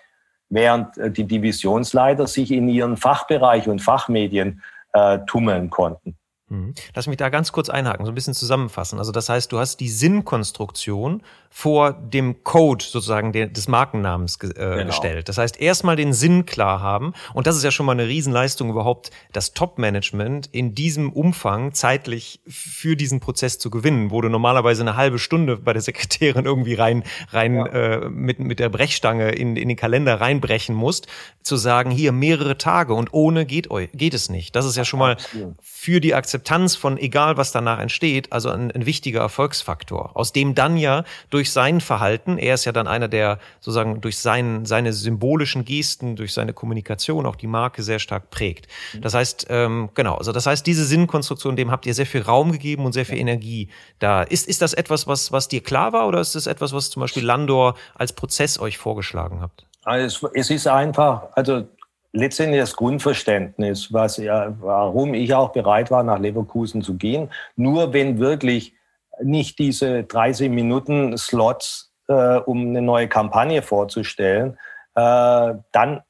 [0.49, 6.18] während äh, die Divisionsleiter sich in ihren Fachbereich und Fachmedien äh, tummeln konnten.
[6.51, 6.75] Mhm.
[6.95, 8.99] Lass mich da ganz kurz einhaken, so ein bisschen zusammenfassen.
[8.99, 14.55] Also das heißt, du hast die Sinnkonstruktion vor dem Code sozusagen des Markennamens ge äh,
[14.55, 14.87] genau.
[14.87, 15.29] gestellt.
[15.29, 17.15] Das heißt, erstmal den Sinn klar haben.
[17.35, 22.41] Und das ist ja schon mal eine Riesenleistung überhaupt, das Top-Management in diesem Umfang zeitlich
[22.47, 26.75] für diesen Prozess zu gewinnen, wo du normalerweise eine halbe Stunde bei der Sekretärin irgendwie
[26.75, 27.67] rein, rein ja.
[27.67, 31.09] äh, mit, mit der Brechstange in, in den Kalender reinbrechen musst,
[31.43, 34.55] zu sagen, hier mehrere Tage und ohne geht, geht es nicht.
[34.55, 35.17] Das ist ja schon mal
[35.63, 40.33] für die Akzeptanz Akzeptanz von egal, was danach entsteht, also ein, ein wichtiger Erfolgsfaktor, aus
[40.33, 44.65] dem dann ja durch sein Verhalten, er ist ja dann einer, der sozusagen durch sein,
[44.65, 48.69] seine symbolischen Gesten, durch seine Kommunikation auch die Marke sehr stark prägt.
[48.95, 49.01] Mhm.
[49.01, 52.53] Das heißt, ähm, genau, also das heißt, diese Sinnkonstruktion, dem habt ihr sehr viel Raum
[52.53, 54.23] gegeben und sehr viel Energie da.
[54.23, 57.01] Ist, ist das etwas, was, was dir klar war oder ist das etwas, was zum
[57.01, 59.67] Beispiel Landor als Prozess euch vorgeschlagen habt?
[59.85, 61.67] Also es ist einfach, also
[62.13, 67.31] letztendlich das Grundverständnis, was warum ich auch bereit war, nach Leverkusen zu gehen.
[67.57, 68.75] Nur wenn wirklich
[69.23, 74.59] nicht diese 30 Minuten Slots, äh, um eine neue Kampagne vorzustellen,
[74.95, 76.03] äh, dann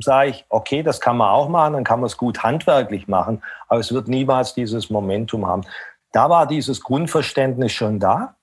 [0.00, 3.42] sage ich, okay, das kann man auch machen, dann kann man es gut handwerklich machen,
[3.68, 5.62] aber es wird niemals dieses Momentum haben.
[6.12, 8.36] Da war dieses Grundverständnis schon da.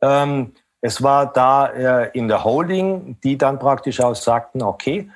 [0.00, 5.10] Ähm, es war da äh, in der Holding, die dann praktisch auch sagten, okay,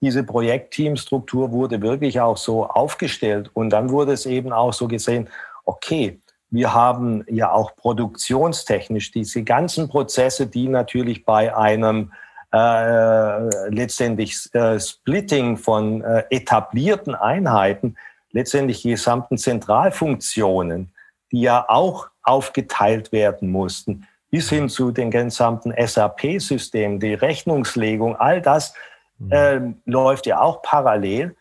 [0.00, 3.50] diese Projektteamstruktur wurde wirklich auch so aufgestellt.
[3.52, 5.28] Und dann wurde es eben auch so gesehen,
[5.64, 12.12] okay, wir haben ja auch produktionstechnisch diese ganzen Prozesse, die natürlich bei einem
[12.52, 17.96] äh, letztendlich äh, Splitting von äh, etablierten Einheiten,
[18.32, 20.92] letztendlich die gesamten Zentralfunktionen,
[21.30, 28.42] die ja auch aufgeteilt werden mussten, bis hin zu den gesamten SAP-Systemen, die Rechnungslegung, all
[28.42, 28.74] das
[29.20, 29.32] Mhm.
[29.32, 31.36] äh, läuft ja auch parallel.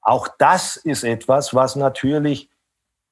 [0.00, 2.48] Auch das ist etwas, was natürlich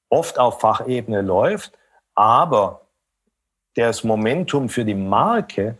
[0.08, 1.72] oft auf Fachebene läuft,
[2.14, 2.82] aber
[3.74, 5.78] das Momentum für die Marke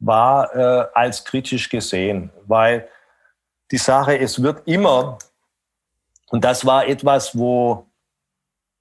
[0.00, 2.88] war äh, als kritisch gesehen, weil
[3.70, 5.18] die Sache, es wird immer,
[6.30, 7.86] und das war etwas, wo,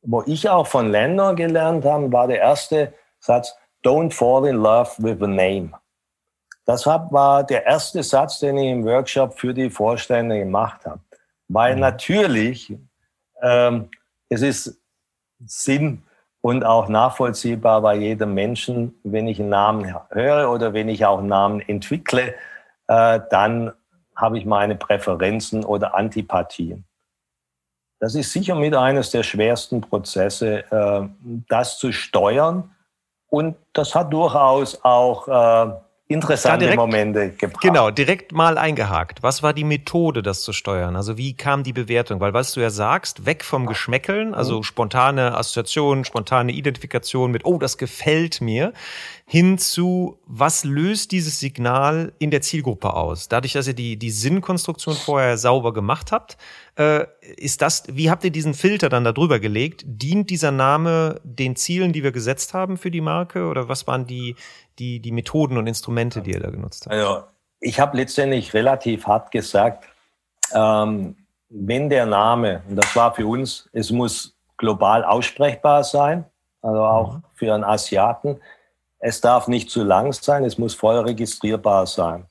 [0.02, 4.92] wo ich auch von Ländern gelernt habe, war der erste Satz, don't fall in love
[4.98, 5.72] with a name.
[6.68, 11.00] Das war der erste Satz, den ich im Workshop für die Vorstände gemacht habe.
[11.48, 11.80] Weil mhm.
[11.80, 12.76] natürlich,
[13.42, 13.90] ähm,
[14.28, 14.78] es ist
[15.46, 16.04] Sinn
[16.42, 21.20] und auch nachvollziehbar bei jedem Menschen, wenn ich einen Namen höre oder wenn ich auch
[21.20, 22.36] einen Namen entwickle,
[22.88, 23.72] äh, dann
[24.18, 26.84] habe ich meine Präferenzen oder Antipathien.
[28.00, 31.08] Das ist sicher mit eines der schwersten Prozesse, äh,
[31.48, 32.76] das zu steuern.
[33.30, 37.62] Und das hat durchaus auch äh, interessante direkt, Momente gebracht.
[37.62, 39.24] Genau, direkt mal eingehakt.
[39.24, 40.96] Was war die Methode, das zu steuern?
[40.96, 42.22] Also wie kam die Bewertung?
[42.22, 44.64] Weil was du ja sagst, weg vom Geschmäckeln, also mhm.
[44.64, 48.74] spontane Assoziation, spontane Identifikation mit, oh, das gefällt mir,
[49.26, 53.28] hin zu, was löst dieses Signal in der Zielgruppe aus?
[53.28, 56.38] Dadurch, dass ihr die, die Sinnkonstruktion vorher sauber gemacht habt,
[56.78, 59.84] äh, ist das, wie habt ihr diesen Filter dann da drüber gelegt?
[59.86, 63.48] Dient dieser Name den Zielen, die wir gesetzt haben für die Marke?
[63.48, 64.36] Oder was waren die,
[64.80, 66.96] die, die Methoden und Instrumente, die ihr da genutzt habt?
[66.96, 67.24] Also,
[67.60, 69.86] ich habe letztendlich relativ hart gesagt,
[70.54, 71.16] ähm,
[71.50, 76.26] wenn der Name, und das war für uns, es muss global aussprechbar sein,
[76.62, 77.24] also auch mhm.
[77.36, 78.40] für einen Asiaten,
[79.00, 82.26] es darf nicht zu lang sein, es muss voll registrierbar sein.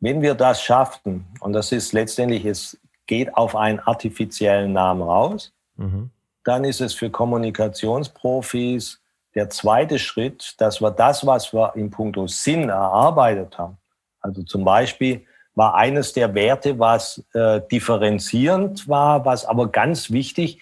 [0.00, 5.52] Wenn wir das schaffen, und das ist letztendlich, es geht auf einen artifiziellen Namen raus,
[5.76, 6.10] mhm.
[6.44, 9.00] dann ist es für Kommunikationsprofis
[9.34, 13.78] der zweite Schritt, dass wir das, was wir in puncto Sinn erarbeitet haben,
[14.20, 20.60] also zum Beispiel war eines der Werte, was äh, differenzierend war, was aber ganz wichtig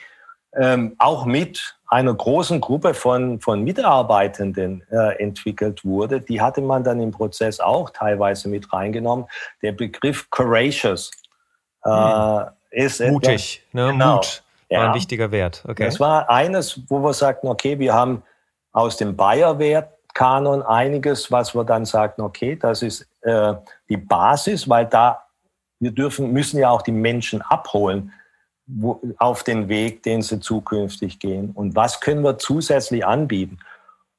[0.54, 6.20] ähm, auch mit einer großen Gruppe von, von Mitarbeitenden äh, entwickelt wurde.
[6.20, 9.26] Die hatte man dann im Prozess auch teilweise mit reingenommen.
[9.62, 11.10] Der Begriff courageous
[11.84, 12.46] äh, hm.
[12.70, 13.92] ist mutig, etwas, ne?
[13.92, 14.88] Genau, Mut war ja.
[14.88, 15.62] ein wichtiger Wert.
[15.66, 15.84] Okay.
[15.84, 18.22] Das war eines, wo wir sagten, okay, wir haben
[18.72, 23.54] aus dem Bayer-Wert-Kanon einiges, was wir dann sagten, okay, das ist äh,
[23.88, 25.24] die Basis, weil da
[25.78, 28.12] wir dürfen, müssen ja auch die Menschen abholen
[28.66, 31.50] wo, auf den Weg, den sie zukünftig gehen.
[31.50, 33.58] Und was können wir zusätzlich anbieten?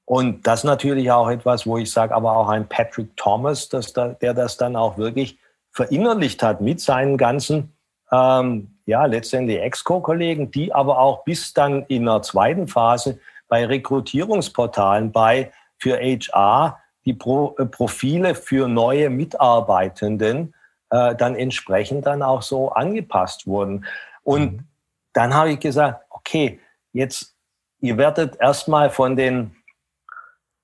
[0.05, 4.09] Und das natürlich auch etwas, wo ich sage, aber auch ein Patrick Thomas, dass da,
[4.09, 5.39] der das dann auch wirklich
[5.71, 7.73] verinnerlicht hat mit seinen ganzen,
[8.11, 13.19] ähm, ja, letztendlich Ex-Co-Kollegen, die aber auch bis dann in der zweiten Phase
[13.53, 20.55] bei Rekrutierungsportalen, bei für HR die Pro, äh, Profile für neue Mitarbeitenden
[20.89, 23.85] äh, dann entsprechend dann auch so angepasst wurden.
[24.23, 24.67] Und mhm.
[25.13, 26.61] dann habe ich gesagt, okay,
[26.93, 27.35] jetzt,
[27.79, 29.55] ihr werdet erstmal von den,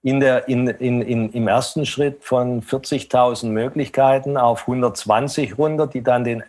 [0.02, 6.02] in der, in, in, in, im ersten Schritt von 40.000 Möglichkeiten auf 120 runter, die
[6.02, 6.42] dann den,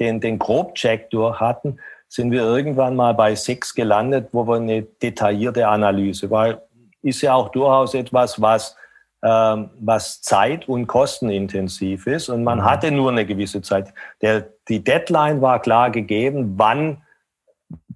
[0.00, 1.78] den, den Grobcheck durch hatten,
[2.14, 6.62] sind wir irgendwann mal bei sechs gelandet, wo wir eine detaillierte Analyse, weil
[7.02, 8.76] ist ja auch durchaus etwas, was,
[9.22, 12.28] ähm, was zeit- und kostenintensiv ist.
[12.28, 12.64] Und man mhm.
[12.64, 13.92] hatte nur eine gewisse Zeit.
[14.22, 17.02] Der, die Deadline war klar gegeben, wann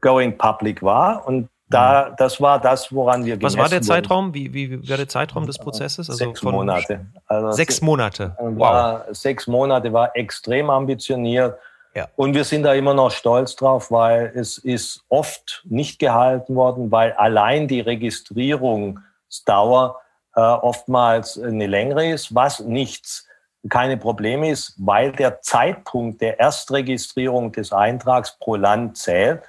[0.00, 1.24] Going Public war.
[1.24, 2.14] Und da, mhm.
[2.18, 4.34] das war das, woran wir Was war der Zeitraum?
[4.34, 6.10] Wie, wie, wie war der Zeitraum des Prozesses?
[6.10, 7.06] Also sechs Monate.
[7.28, 8.36] Also sechs Monate.
[8.40, 9.02] Wow.
[9.12, 11.56] sechs Monate war extrem ambitioniert.
[11.94, 12.08] Ja.
[12.16, 16.92] Und wir sind da immer noch stolz drauf, weil es ist oft nicht gehalten worden,
[16.92, 19.96] weil allein die Registrierungsdauer
[20.36, 23.26] äh, oftmals eine längere ist, was nichts,
[23.68, 29.42] keine Probleme ist, weil der Zeitpunkt der Erstregistrierung des Eintrags pro Land zählt.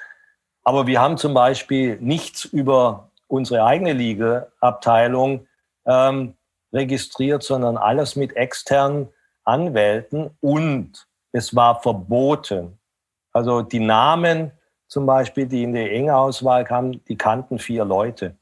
[0.64, 5.48] Aber wir haben zum Beispiel nichts über unsere eigene Liga-Abteilung
[5.86, 6.36] ähm,
[6.74, 9.10] registriert, sondern alles mit externen
[9.44, 12.80] Anwälten und es war verboten.
[13.32, 14.52] Also die Namen
[14.88, 18.36] zum Beispiel, die in die enge Auswahl kamen, die kannten vier Leute,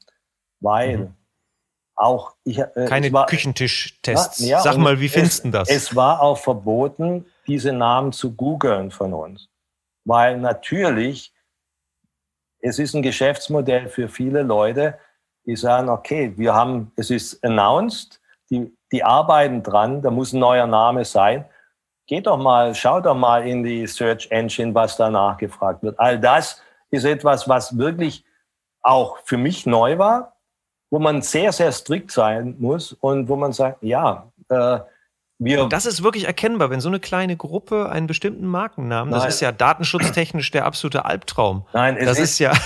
[0.60, 1.14] weil mhm.
[1.94, 4.38] auch ich äh, keine war, Küchentischtests.
[4.40, 5.68] Ja, Sag mal, wie findest du das?
[5.68, 9.48] Es war auch verboten, diese Namen zu googeln von uns,
[10.04, 11.32] weil natürlich
[12.60, 14.98] es ist ein Geschäftsmodell für viele Leute,
[15.46, 18.20] die sagen, okay, wir haben, es ist announced,
[18.50, 21.44] die, die arbeiten dran, da muss ein neuer Name sein
[22.08, 26.00] Geht doch mal, schau doch mal in die Search Engine, was da nachgefragt wird.
[26.00, 28.24] All das ist etwas, was wirklich
[28.80, 30.36] auch für mich neu war,
[30.90, 34.78] wo man sehr, sehr strikt sein muss und wo man sagt, ja, äh,
[35.38, 35.68] wir.
[35.68, 39.20] Das ist wirklich erkennbar, wenn so eine kleine Gruppe einen bestimmten Markennamen, nein.
[39.20, 41.66] das ist ja datenschutztechnisch der absolute Albtraum.
[41.74, 42.52] Nein, es das ist, ist ja.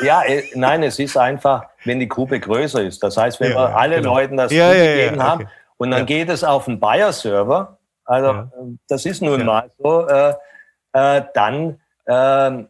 [0.00, 3.02] Ja, äh, nein, es ist einfach, wenn die Gruppe größer ist.
[3.02, 4.14] Das heißt, wenn ja, wir alle genau.
[4.14, 8.50] Leuten das ja, gegeben haben und dann geht es auf einen Bayer-Server, also ja.
[8.60, 9.44] Ähm, das ist nun ja.
[9.44, 10.06] mal so.
[10.06, 10.34] Äh,
[10.92, 12.64] äh, dann äh,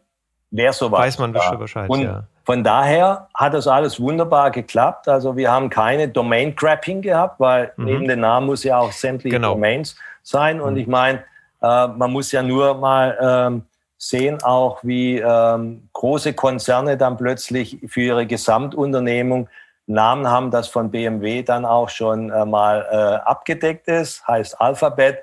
[0.51, 0.99] wäre sowas.
[0.99, 1.55] Weiß man da.
[1.55, 2.23] Bescheid, Und ja.
[2.43, 5.07] von daher hat das alles wunderbar geklappt.
[5.07, 7.85] Also wir haben keine Domain-Crapping gehabt, weil mhm.
[7.85, 9.53] neben dem Namen muss ja auch sämtliche genau.
[9.53, 10.59] Domains sein.
[10.59, 10.79] Und mhm.
[10.79, 11.23] ich meine,
[11.61, 13.63] äh, man muss ja nur mal ähm,
[13.97, 19.47] sehen, auch wie ähm, große Konzerne dann plötzlich für ihre Gesamtunternehmung
[19.87, 22.95] Namen haben, das von BMW dann auch schon äh, mal äh,
[23.27, 25.19] abgedeckt ist, heißt Alphabet.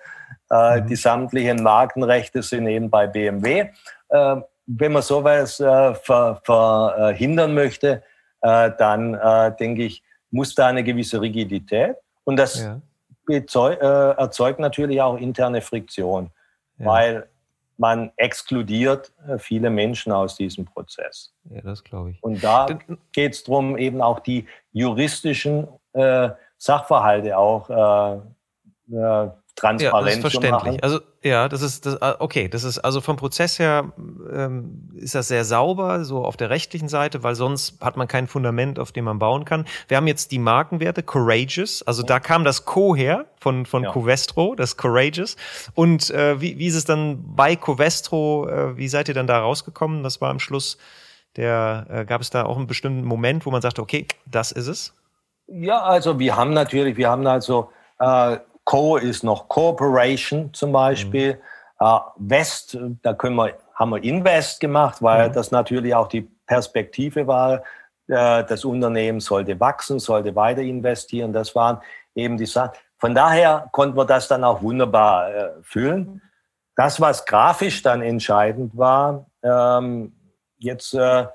[0.50, 0.86] Äh, mhm.
[0.86, 3.70] Die sämtlichen Markenrechte sind eben bei BMW.
[4.08, 4.36] Äh,
[4.66, 8.02] wenn man sowas äh, ver, verhindern möchte,
[8.42, 9.12] äh, dann
[9.58, 11.96] denke ich, muss da eine gewisse Rigidität.
[12.24, 12.80] Und das ja.
[13.28, 16.30] erzeugt natürlich auch interne Friktion,
[16.78, 16.86] ja.
[16.86, 17.28] weil
[17.83, 21.35] man exkludiert äh, viele Menschen aus diesem Prozess.
[21.51, 22.22] Ja, das glaube ich.
[22.22, 22.68] Und da
[23.12, 30.14] geht es darum, eben auch die juristischen äh, Sachverhalte auch äh, äh, transparent ja, das
[30.14, 30.82] ist verständlich.
[30.82, 32.48] Also ja, das ist das, ah, okay.
[32.48, 33.92] Das ist also vom Prozess her
[34.32, 38.26] ähm, ist das sehr sauber, so auf der rechtlichen Seite, weil sonst hat man kein
[38.26, 39.66] Fundament, auf dem man bauen kann.
[39.88, 43.92] Wir haben jetzt die Markenwerte Courageous, also da kam das Co her von von ja.
[43.92, 45.36] Covestro, das Courageous.
[45.74, 48.48] Und äh, wie, wie ist es dann bei Covestro?
[48.48, 50.03] Äh, wie seid ihr dann da rausgekommen?
[50.03, 50.78] Das war am Schluss
[51.36, 54.66] der äh, gab es da auch einen bestimmten Moment, wo man sagte, okay, das ist
[54.66, 54.94] es.
[55.46, 61.34] Ja, also wir haben natürlich, wir haben also äh, Co ist noch Corporation zum Beispiel.
[61.34, 61.38] Mhm.
[61.80, 65.32] Uh, West, da können wir, haben wir Invest gemacht, weil mhm.
[65.32, 67.62] das natürlich auch die Perspektive war.
[68.08, 71.32] Uh, das Unternehmen sollte wachsen, sollte weiter investieren.
[71.32, 71.78] Das waren
[72.14, 72.72] eben die Sachen.
[72.98, 76.22] Von daher konnten wir das dann auch wunderbar äh, füllen.
[76.76, 80.12] Das, was grafisch dann entscheidend war, ähm,
[80.58, 81.26] jetzt äh,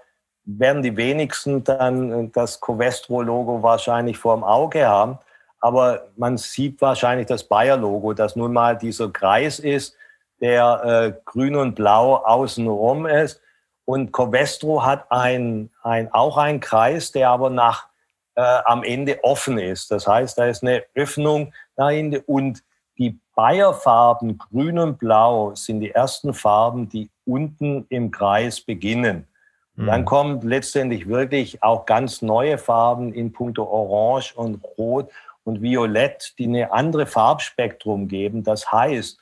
[0.45, 5.19] werden die wenigsten dann das Covestro-Logo wahrscheinlich vor dem Auge haben.
[5.59, 9.95] Aber man sieht wahrscheinlich das Bayer-Logo, das nun mal dieser Kreis ist,
[10.39, 13.41] der äh, grün und blau außenrum ist.
[13.85, 17.87] Und Covestro hat ein, ein, auch einen Kreis, der aber nach,
[18.35, 19.89] äh, am Ende offen ist.
[19.91, 22.19] Das heißt, da ist eine Öffnung dahinter.
[22.27, 22.63] Und
[22.97, 29.27] die Bayer-Farben grün und blau sind die ersten Farben, die unten im Kreis beginnen.
[29.75, 29.85] Mhm.
[29.85, 35.09] Dann kommen letztendlich wirklich auch ganz neue Farben in puncto Orange und Rot
[35.47, 38.43] und Violett, die eine andere Farbspektrum geben.
[38.43, 39.17] Das heißt,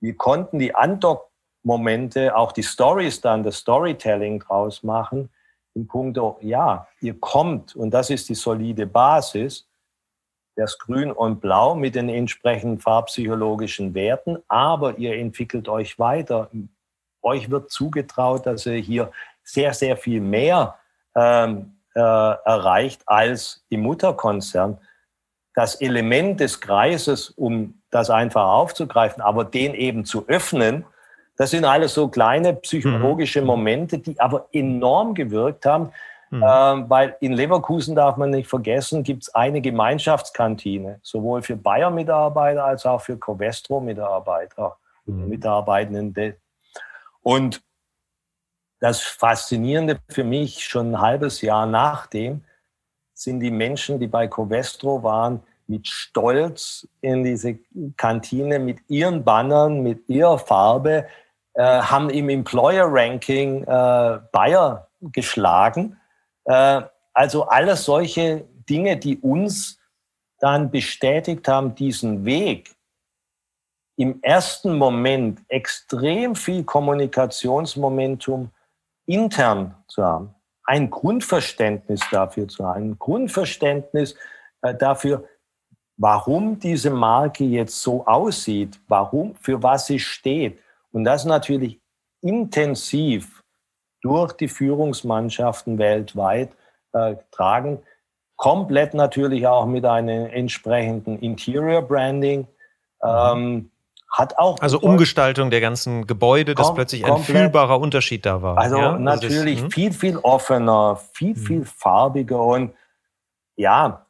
[0.00, 5.30] wir konnten die Andock-Momente, auch die Stories dann, das Storytelling draus machen,
[5.74, 9.68] im Punkt, ja, ihr kommt, und das ist die solide Basis,
[10.56, 16.50] das Grün und Blau mit den entsprechenden farbpsychologischen Werten, aber ihr entwickelt euch weiter.
[17.22, 19.12] Euch wird zugetraut, dass ihr hier
[19.44, 20.76] sehr, sehr viel mehr
[21.14, 24.78] ähm, äh, erreicht als im Mutterkonzern.
[25.54, 30.84] Das Element des Kreises, um das einfach aufzugreifen, aber den eben zu öffnen,
[31.36, 33.46] das sind alles so kleine psychologische mhm.
[33.46, 35.92] Momente, die aber enorm gewirkt haben.
[36.30, 36.44] Mhm.
[36.46, 42.64] Ähm, weil in Leverkusen darf man nicht vergessen, gibt es eine Gemeinschaftskantine, sowohl für Bayer-Mitarbeiter
[42.64, 45.28] als auch für Covestro-Mitarbeiter, mhm.
[45.28, 46.36] Mitarbeitende.
[47.22, 47.62] Und
[48.80, 52.44] das Faszinierende für mich schon ein halbes Jahr nachdem
[53.22, 57.58] sind die Menschen, die bei Covestro waren, mit Stolz in diese
[57.96, 61.06] Kantine mit ihren Bannern, mit ihrer Farbe,
[61.54, 65.96] äh, haben im Employer Ranking äh, Bayer geschlagen.
[66.44, 69.78] Äh, also alles solche Dinge, die uns
[70.38, 72.74] dann bestätigt haben, diesen Weg
[73.96, 78.50] im ersten Moment extrem viel Kommunikationsmomentum
[79.06, 80.34] intern zu haben,
[80.64, 84.14] ein Grundverständnis dafür zu haben, ein Grundverständnis
[84.62, 85.24] äh, dafür,
[85.96, 90.58] warum diese Marke jetzt so aussieht, warum, für was sie steht.
[90.92, 91.80] Und das natürlich
[92.20, 93.42] intensiv
[94.02, 96.50] durch die Führungsmannschaften weltweit
[96.92, 97.80] äh, tragen.
[98.36, 102.40] Komplett natürlich auch mit einem entsprechenden Interior Branding.
[103.02, 103.08] Mhm.
[103.08, 103.70] Ähm,
[104.12, 104.60] hat auch.
[104.60, 108.58] Also Umgestaltung der ganzen Gebäude, dass plötzlich ein fühlbarer Unterschied da war.
[108.58, 108.98] Also ja?
[108.98, 109.70] natürlich also das, hm?
[109.70, 111.42] viel, viel offener, viel, hm.
[111.42, 112.74] viel farbiger und
[113.56, 114.06] ja,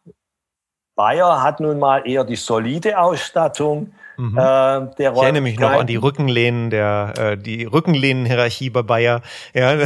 [0.94, 3.92] Bayer hat nun mal eher die solide Ausstattung.
[4.18, 4.36] Mhm.
[4.38, 9.22] Äh, ich erinnere mich noch an die Rückenlehnen der äh, die Rückenlehnenhierarchie bei Bayer,
[9.54, 9.84] ja, die,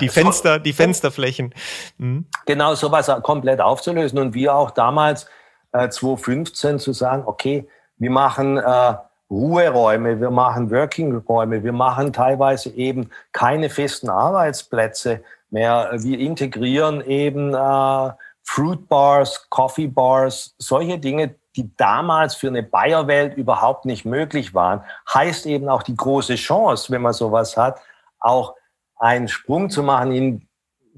[0.00, 1.52] die, Fenster, die Fensterflächen.
[1.98, 2.26] Mhm.
[2.46, 5.26] Genau, sowas komplett aufzulösen und wir auch damals
[5.72, 8.94] äh, 2015 zu sagen, okay, wir machen äh,
[9.30, 15.90] Ruheräume, wir machen Working-Räume, wir machen teilweise eben keine festen Arbeitsplätze mehr.
[15.94, 18.10] Wir integrieren eben äh,
[18.42, 24.82] Fruit Bars, Coffee Bars, solche Dinge, die damals für eine Bayerwelt überhaupt nicht möglich waren.
[25.12, 27.80] Heißt eben auch die große Chance, wenn man sowas hat,
[28.20, 28.54] auch
[28.96, 30.48] einen Sprung zu machen in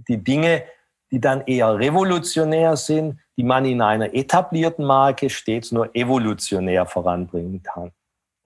[0.08, 0.64] die Dinge,
[1.10, 7.62] die dann eher revolutionär sind, die man in einer etablierten Marke stets nur evolutionär voranbringen
[7.62, 7.92] kann.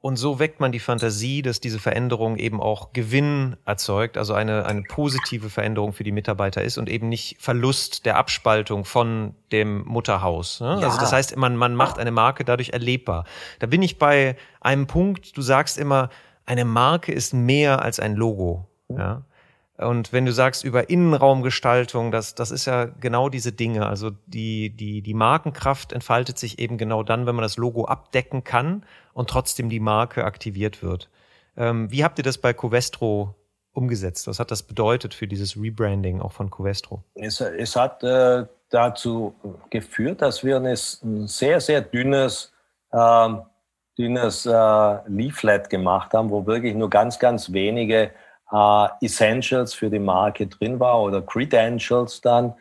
[0.02, 4.66] Und so weckt man die Fantasie, dass diese Veränderung eben auch Gewinn erzeugt, also eine,
[4.66, 9.84] eine positive Veränderung für die Mitarbeiter ist und eben nicht Verlust der Abspaltung von dem
[9.86, 10.60] Mutterhaus.
[10.60, 10.78] Ne?
[10.80, 10.88] Ja.
[10.88, 13.24] Also das heißt, man, man macht eine Marke dadurch erlebbar.
[13.60, 16.10] Da bin ich bei einem Punkt, du sagst immer,
[16.46, 18.68] eine Marke ist mehr als ein Logo.
[18.88, 19.22] Ja?
[19.78, 23.86] Und wenn du sagst über Innenraumgestaltung, das, das ist ja genau diese Dinge.
[23.86, 28.44] Also die, die, die Markenkraft entfaltet sich eben genau dann, wenn man das Logo abdecken
[28.44, 31.08] kann und trotzdem die Marke aktiviert wird.
[31.56, 33.34] Ähm, wie habt ihr das bei Covestro
[33.72, 34.26] umgesetzt?
[34.26, 37.02] Was hat das bedeutet für dieses Rebranding auch von Covestro?
[37.14, 39.34] Es, es hat äh, dazu
[39.70, 42.52] geführt, dass wir ein sehr, sehr dünnes,
[42.90, 43.28] äh,
[43.98, 44.50] dünnes äh,
[45.08, 48.10] Leaflet gemacht haben, wo wirklich nur ganz, ganz wenige
[48.52, 52.54] äh, Essentials für die Marke drin war oder Credentials dann.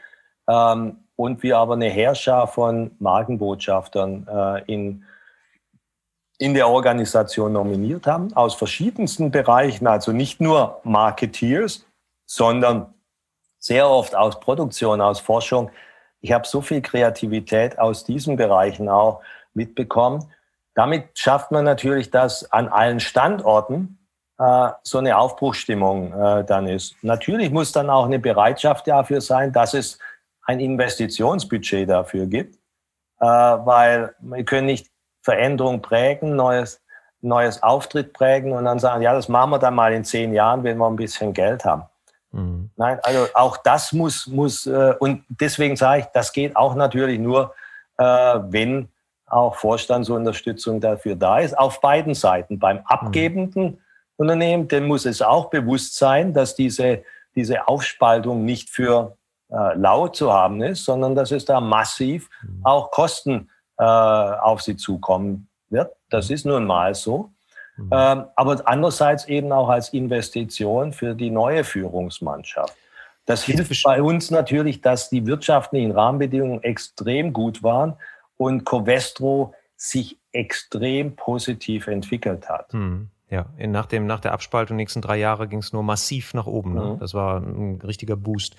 [0.47, 5.03] Ähm, und wir aber eine Herrscher von Markenbotschaftern äh, in,
[6.39, 11.85] in der Organisation nominiert haben, aus verschiedensten Bereichen, also nicht nur Marketeers,
[12.25, 12.93] sondern
[13.59, 15.69] sehr oft aus Produktion, aus Forschung.
[16.21, 19.21] Ich habe so viel Kreativität aus diesen Bereichen auch
[19.53, 20.25] mitbekommen.
[20.73, 23.99] Damit schafft man natürlich das an allen Standorten,
[24.83, 26.95] so eine Aufbruchstimmung äh, dann ist.
[27.03, 29.99] Natürlich muss dann auch eine Bereitschaft dafür sein, dass es
[30.43, 32.55] ein Investitionsbudget dafür gibt,
[33.19, 34.87] äh, weil wir können nicht
[35.21, 36.81] Veränderung prägen, neues,
[37.21, 40.63] neues Auftritt prägen und dann sagen, ja, das machen wir dann mal in zehn Jahren,
[40.63, 41.83] wenn wir ein bisschen Geld haben.
[42.31, 42.71] Mhm.
[42.75, 47.19] Nein, also auch das muss, muss äh, und deswegen sage ich, das geht auch natürlich
[47.19, 47.53] nur,
[47.97, 48.89] äh, wenn
[49.27, 52.59] auch Vorstandsunterstützung dafür da ist, auf beiden Seiten.
[52.59, 52.83] Beim mhm.
[52.87, 53.81] Abgebenden
[54.21, 57.03] Unternehmen, dem muss es auch bewusst sein, dass diese,
[57.35, 59.17] diese Aufspaltung nicht für
[59.49, 62.65] äh, lau zu haben ist, sondern dass es da massiv mhm.
[62.65, 65.91] auch Kosten äh, auf sie zukommen wird.
[66.09, 67.31] Das ist nun mal so.
[67.77, 67.89] Mhm.
[67.91, 72.75] Ähm, aber andererseits eben auch als Investition für die neue Führungsmannschaft.
[73.25, 77.95] Das hilft bei uns natürlich, dass die wirtschaftlichen Rahmenbedingungen extrem gut waren
[78.37, 82.73] und Covestro sich extrem positiv entwickelt hat.
[82.73, 83.09] Mhm.
[83.31, 86.47] Ja, in, nach, dem, nach der Abspaltung nächsten drei Jahre ging es nur massiv nach
[86.47, 86.73] oben.
[86.73, 86.93] Ne?
[86.93, 86.99] Mhm.
[86.99, 88.57] Das war ein richtiger Boost.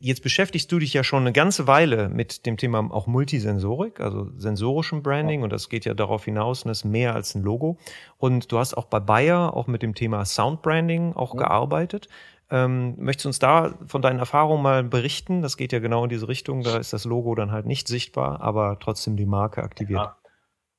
[0.00, 4.28] Jetzt beschäftigst du dich ja schon eine ganze Weile mit dem Thema auch Multisensorik, also
[4.36, 7.76] sensorischem Branding, und das geht ja darauf hinaus, und das ist mehr als ein Logo.
[8.18, 11.38] Und du hast auch bei Bayer auch mit dem Thema Soundbranding auch mhm.
[11.38, 12.08] gearbeitet.
[12.50, 15.40] Ähm, möchtest du uns da von deinen Erfahrungen mal berichten?
[15.40, 16.62] Das geht ja genau in diese Richtung.
[16.62, 20.00] Da ist das Logo dann halt nicht sichtbar, aber trotzdem die Marke aktiviert.
[20.00, 20.16] Ja.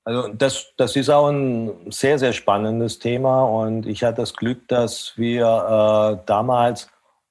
[0.04, 4.68] Also das, das ist auch ein sehr, sehr spannendes Thema und ich hatte das Glück,
[4.68, 6.90] dass wir äh, damals,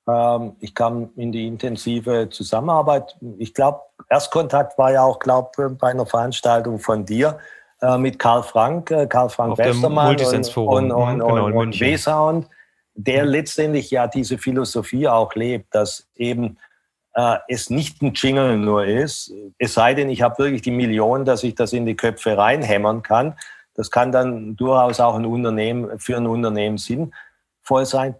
[0.08, 3.16] ähm, ich kam in die intensive Zusammenarbeit.
[3.38, 7.38] Ich glaube, Erstkontakt war ja auch, glaube bei einer Veranstaltung von dir
[7.82, 11.80] äh, mit Karl Frank, äh, Karl Frank Westermann und, und, und, mhm, genau, und, und
[11.80, 12.46] W-Sound
[12.94, 16.58] der letztendlich ja diese Philosophie auch lebt, dass eben
[17.14, 21.24] äh, es nicht ein Jingle nur ist, es sei denn, ich habe wirklich die Million,
[21.24, 23.34] dass ich das in die Köpfe reinhämmern kann.
[23.74, 28.14] Das kann dann durchaus auch ein Unternehmen, für ein Unternehmen sinnvoll sein.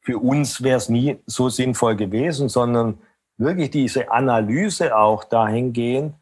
[0.00, 2.98] Für uns wäre es nie so sinnvoll gewesen, sondern
[3.36, 6.14] wirklich diese Analyse auch dahingehend,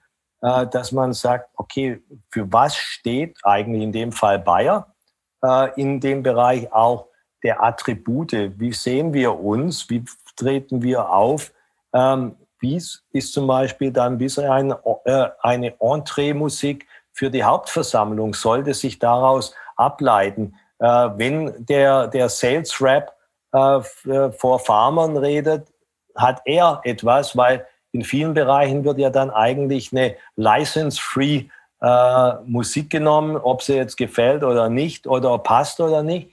[0.43, 4.95] äh, dass man sagt, okay, für was steht eigentlich in dem Fall Bayer
[5.43, 7.09] äh, in dem Bereich auch
[7.43, 8.33] der Attribute.
[8.59, 9.89] Wie sehen wir uns?
[9.89, 10.05] Wie
[10.37, 11.53] treten wir auf?
[11.93, 14.75] Ähm, wie ist zum Beispiel dann bisher ein,
[15.05, 18.35] äh, eine Entree-Musik für die Hauptversammlung?
[18.35, 23.15] Sollte sich daraus ableiten, äh, wenn der, der Sales Rap
[23.53, 25.69] äh, äh, vor Farmern redet,
[26.15, 31.49] hat er etwas, weil in vielen Bereichen wird ja dann eigentlich eine license-free
[31.81, 36.31] äh, Musik genommen, ob sie jetzt gefällt oder nicht oder passt oder nicht.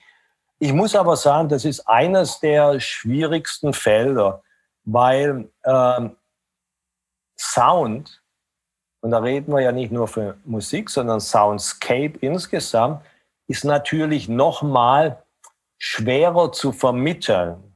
[0.60, 4.42] Ich muss aber sagen, das ist eines der schwierigsten Felder,
[4.88, 6.16] weil ähm,
[7.38, 8.24] Sound,
[9.02, 13.04] und da reden wir ja nicht nur für Musik, sondern Soundscape insgesamt,
[13.48, 15.24] ist natürlich nochmal
[15.78, 17.76] schwerer zu vermitteln.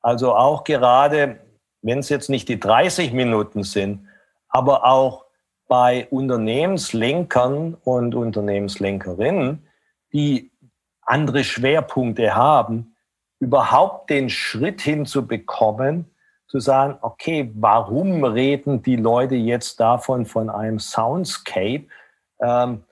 [0.00, 1.40] Also auch gerade,
[1.82, 4.08] wenn es jetzt nicht die 30 Minuten sind,
[4.48, 5.26] aber auch
[5.68, 9.68] bei Unternehmenslenkern und Unternehmenslenkerinnen,
[10.12, 10.50] die
[11.02, 12.96] andere Schwerpunkte haben,
[13.40, 16.10] überhaupt den Schritt hinzubekommen,
[16.50, 21.84] zu sagen, okay, warum reden die Leute jetzt davon von einem Soundscape?
[22.40, 22.82] Ähm,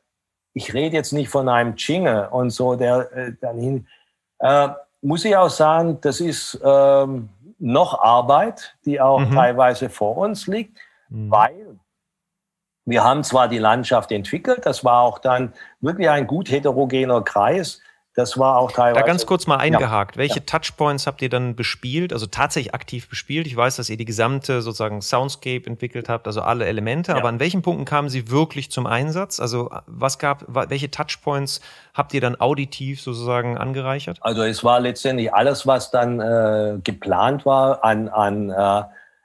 [0.54, 3.88] ich rede jetzt nicht von einem Jingle und so, der äh, dann hin.
[4.38, 4.68] Äh,
[5.02, 9.34] muss ich auch sagen, das ist ähm, noch Arbeit, die auch mhm.
[9.34, 10.78] teilweise vor uns liegt,
[11.08, 11.30] mhm.
[11.30, 11.78] weil
[12.84, 17.80] wir haben zwar die Landschaft entwickelt, das war auch dann wirklich ein gut heterogener Kreis,
[18.18, 19.00] das war auch teilweise.
[19.00, 20.16] Da ganz kurz mal eingehakt.
[20.16, 20.18] Ja.
[20.22, 20.44] Welche ja.
[20.44, 23.46] Touchpoints habt ihr dann bespielt, also tatsächlich aktiv bespielt?
[23.46, 27.18] Ich weiß, dass ihr die gesamte sozusagen Soundscape entwickelt habt, also alle Elemente, ja.
[27.18, 29.38] aber an welchen Punkten kamen sie wirklich zum Einsatz?
[29.38, 31.60] Also was gab, welche Touchpoints
[31.94, 34.18] habt ihr dann auditiv sozusagen angereichert?
[34.20, 38.82] Also es war letztendlich alles, was dann äh, geplant war an, an äh,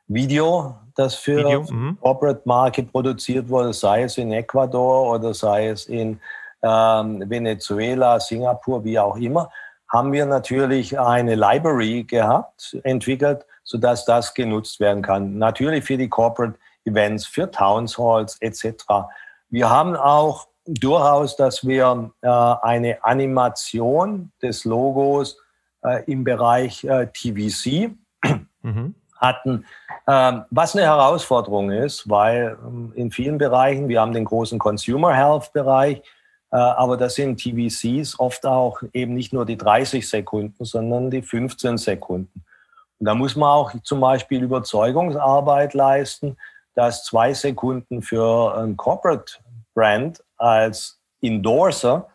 [0.08, 1.98] Video, das für Video, mhm.
[2.00, 6.20] Corporate Marke produziert wurde, sei es in Ecuador oder sei es in
[6.64, 9.50] Venezuela, Singapur, wie auch immer,
[9.90, 15.38] haben wir natürlich eine Library gehabt, entwickelt, sodass das genutzt werden kann.
[15.38, 18.84] Natürlich für die Corporate Events, für Towns Halls etc.
[19.50, 25.38] Wir haben auch durchaus, dass wir äh, eine Animation des Logos
[25.84, 27.92] äh, im Bereich äh, TVC
[28.62, 28.96] mhm.
[29.18, 29.66] hatten,
[30.08, 35.14] ähm, was eine Herausforderung ist, weil ähm, in vielen Bereichen, wir haben den großen Consumer
[35.14, 36.02] Health Bereich,
[36.56, 41.78] aber das sind TVCs oft auch eben nicht nur die 30 Sekunden, sondern die 15
[41.78, 42.44] Sekunden.
[43.00, 46.38] Und da muss man auch zum Beispiel Überzeugungsarbeit leisten,
[46.76, 49.34] dass zwei Sekunden für ein Corporate
[49.74, 52.08] Brand als Endorser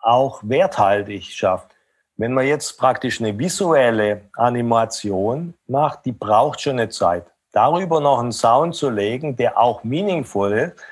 [0.00, 1.74] auch werthaltig schafft.
[2.16, 7.26] Wenn man jetzt praktisch eine visuelle Animation macht, die braucht schon eine Zeit.
[7.52, 10.82] Darüber noch einen Sound zu legen, der auch meaningful ist,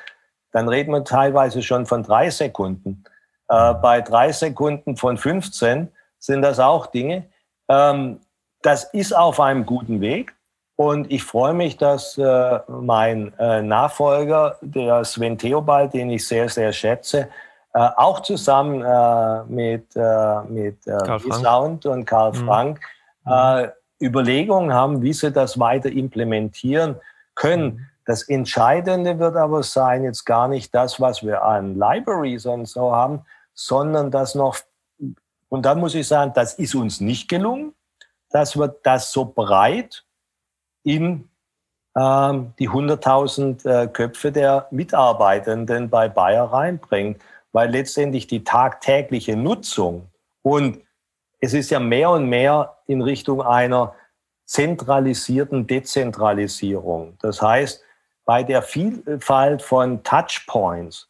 [0.53, 3.05] dann reden wir teilweise schon von drei Sekunden.
[3.49, 5.89] Äh, bei drei Sekunden von 15
[6.19, 7.25] sind das auch Dinge.
[7.69, 8.21] Ähm,
[8.63, 10.35] das ist auf einem guten Weg.
[10.77, 16.49] Und ich freue mich, dass äh, mein äh, Nachfolger, der Sven Theobald, den ich sehr,
[16.49, 17.29] sehr schätze,
[17.75, 20.79] äh, auch zusammen äh, mit, äh, mit
[21.33, 22.47] Sound und Karl mhm.
[22.47, 22.81] Frank.
[24.01, 26.97] Überlegungen haben, wie sie das weiter implementieren
[27.37, 27.65] können.
[27.65, 27.87] Mhm.
[28.05, 32.93] Das Entscheidende wird aber sein, jetzt gar nicht das, was wir an Libraries und so
[32.93, 33.25] haben,
[33.55, 34.57] sondern das noch,
[35.49, 37.75] und da muss ich sagen, das ist uns nicht gelungen,
[38.31, 40.05] dass wir das so breit
[40.83, 41.29] in
[41.97, 47.17] ähm, die 100.000 äh, Köpfe der Mitarbeitenden bei Bayer reinbringen,
[47.53, 50.09] weil letztendlich die tagtägliche Nutzung
[50.43, 50.81] und
[51.41, 53.95] es ist ja mehr und mehr in Richtung einer
[54.45, 57.17] zentralisierten Dezentralisierung.
[57.21, 57.83] Das heißt,
[58.25, 61.09] bei der Vielfalt von Touchpoints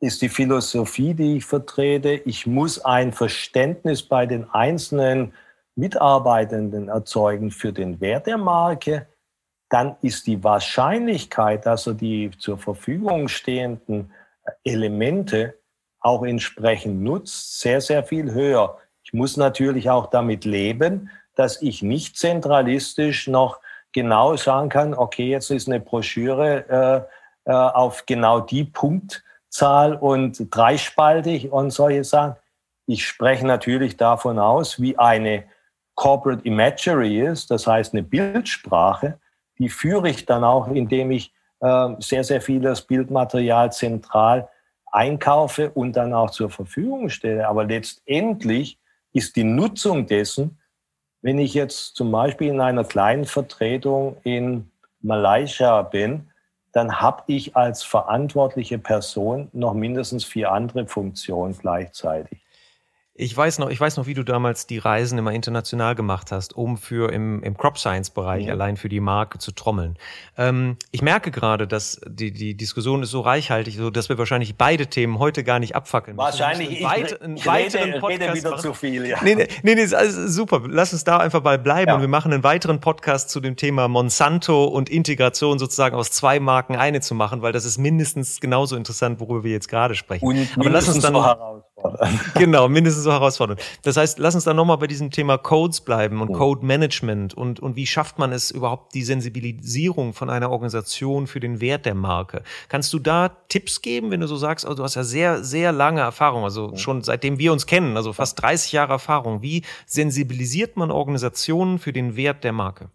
[0.00, 5.34] ist die Philosophie, die ich vertrete, ich muss ein Verständnis bei den einzelnen
[5.74, 9.06] Mitarbeitenden erzeugen für den Wert der Marke,
[9.68, 14.12] dann ist die Wahrscheinlichkeit, dass er die zur Verfügung stehenden
[14.64, 15.58] Elemente
[16.00, 18.78] auch entsprechend nutzt, sehr, sehr viel höher.
[19.04, 23.60] Ich muss natürlich auch damit leben, dass ich nicht zentralistisch noch
[23.92, 27.08] genau sagen kann, okay, jetzt ist eine Broschüre
[27.46, 32.36] äh, äh, auf genau die Punktzahl und dreispaltig und solche Sachen.
[32.86, 35.44] Ich spreche natürlich davon aus, wie eine
[35.94, 39.18] Corporate Imagery ist, das heißt eine Bildsprache,
[39.58, 44.48] die führe ich dann auch, indem ich äh, sehr, sehr vieles Bildmaterial zentral
[44.92, 47.46] einkaufe und dann auch zur Verfügung stelle.
[47.46, 48.78] Aber letztendlich
[49.12, 50.58] ist die Nutzung dessen,
[51.22, 56.30] wenn ich jetzt zum Beispiel in einer kleinen Vertretung in Malaysia bin,
[56.72, 62.40] dann habe ich als verantwortliche Person noch mindestens vier andere Funktionen gleichzeitig.
[63.20, 66.56] Ich weiß noch, ich weiß noch, wie du damals die Reisen immer international gemacht hast,
[66.56, 68.54] um für im, im Crop Science Bereich ja.
[68.54, 69.98] allein für die Marke zu trommeln.
[70.38, 74.56] Ähm, ich merke gerade, dass die, die Diskussion ist so reichhaltig, so dass wir wahrscheinlich
[74.56, 76.16] beide Themen heute gar nicht abfackeln.
[76.16, 78.62] Wahrscheinlich ich, weit, einen ich weiteren rede, Podcast rede wieder machen.
[78.62, 79.04] zu viel.
[79.04, 79.18] Ja.
[79.22, 80.62] Nee, nee, nee, nee also super.
[80.66, 81.96] Lass uns da einfach mal bleiben ja.
[81.96, 86.40] und wir machen einen weiteren Podcast zu dem Thema Monsanto und Integration sozusagen aus zwei
[86.40, 90.24] Marken eine zu machen, weil das ist mindestens genauso interessant, worüber wir jetzt gerade sprechen.
[90.24, 92.20] Und Aber lass uns dann so herausfordern.
[92.34, 93.60] Genau, mindestens so herausfordernd.
[93.82, 96.34] Das heißt, lass uns dann nochmal bei diesem Thema Codes bleiben und oh.
[96.34, 101.40] Code Management und, und wie schafft man es überhaupt die Sensibilisierung von einer Organisation für
[101.40, 102.42] den Wert der Marke?
[102.68, 105.72] Kannst du da Tipps geben, wenn du so sagst, also du hast ja sehr, sehr
[105.72, 109.42] lange Erfahrung, also schon seitdem wir uns kennen, also fast 30 Jahre Erfahrung.
[109.42, 112.90] Wie sensibilisiert man Organisationen für den Wert der Marke?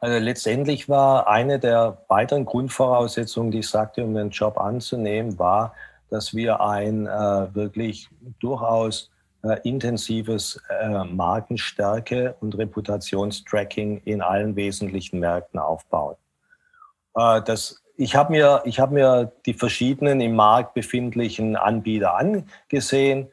[0.00, 5.74] Also letztendlich war eine der weiteren Grundvoraussetzungen, die ich sagte, um den Job anzunehmen, war,
[6.10, 8.08] dass wir ein äh, wirklich
[8.40, 9.11] durchaus
[9.64, 16.16] intensives äh, Markenstärke und Reputationstracking in allen wesentlichen Märkten aufbauen.
[17.14, 23.28] Äh, das, ich habe mir, hab mir die verschiedenen im Markt befindlichen Anbieter angesehen,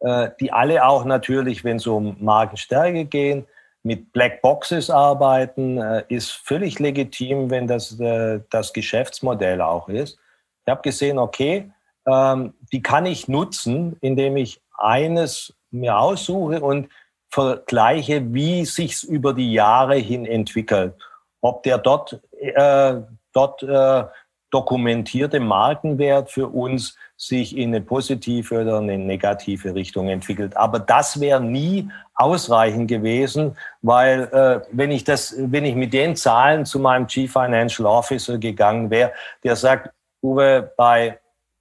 [0.00, 3.46] äh, die alle auch natürlich, wenn es um Markenstärke gehen,
[3.82, 10.18] mit Black Boxes arbeiten, äh, ist völlig legitim, wenn das äh, das Geschäftsmodell auch ist.
[10.66, 11.70] Ich habe gesehen, okay,
[12.06, 16.88] ähm, die kann ich nutzen, indem ich eines mir aussuche und
[17.30, 20.94] vergleiche, wie sich's über die Jahre hin entwickelt.
[21.40, 22.94] Ob der dort, äh,
[23.32, 24.04] dort äh,
[24.50, 30.56] dokumentierte Markenwert für uns sich in eine positive oder eine negative Richtung entwickelt.
[30.56, 36.16] Aber das wäre nie ausreichend gewesen, weil äh, wenn ich das, wenn ich mit den
[36.16, 39.12] Zahlen zu meinem Chief Financial Officer gegangen wäre,
[39.44, 39.90] der sagt,
[40.22, 41.18] Uwe, bei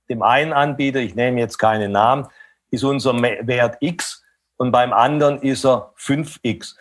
[0.10, 2.28] dem einen Anbieter, ich nehme jetzt keinen Namen,
[2.72, 4.24] ist unser Wert X
[4.58, 6.76] und beim anderen ist er 5X.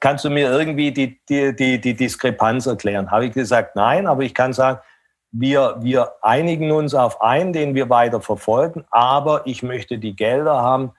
[0.00, 3.10] Kannst du mir irgendwie die, die, die, die Diskrepanz erklären?
[3.10, 4.80] Habe ich gesagt, nein, aber ich kann sagen,
[5.30, 10.62] wir, wir einigen uns auf einen, den wir weiter verfolgen, aber ich möchte die Gelder
[10.62, 10.92] haben,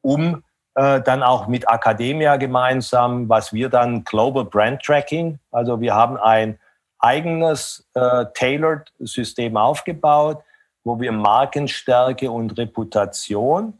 [0.00, 0.42] um
[0.74, 6.16] äh, dann auch mit Academia gemeinsam, was wir dann Global Brand Tracking, also wir haben
[6.16, 6.58] ein
[6.98, 10.42] eigenes äh, Tailored System aufgebaut,
[10.84, 13.74] wo wir Markenstärke und Reputation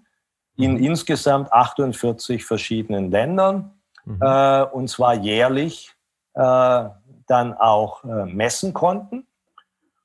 [0.57, 0.85] in mhm.
[0.85, 3.73] insgesamt 48 verschiedenen Ländern
[4.05, 4.19] mhm.
[4.21, 5.95] äh, und zwar jährlich
[6.35, 6.85] äh,
[7.27, 9.27] dann auch äh, messen konnten.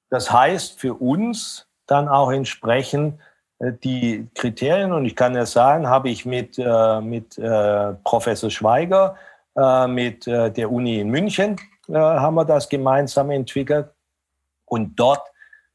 [0.09, 3.19] Das heißt für uns dann auch entsprechend
[3.59, 8.49] äh, die Kriterien, und ich kann ja sagen, habe ich mit, äh, mit äh, Professor
[8.49, 9.15] Schweiger,
[9.89, 11.59] mit der Uni in München,
[11.91, 13.89] haben wir das gemeinsam entwickelt.
[14.65, 15.27] Und dort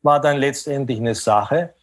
[0.02, 1.74] war dann letztendlich eine Sache,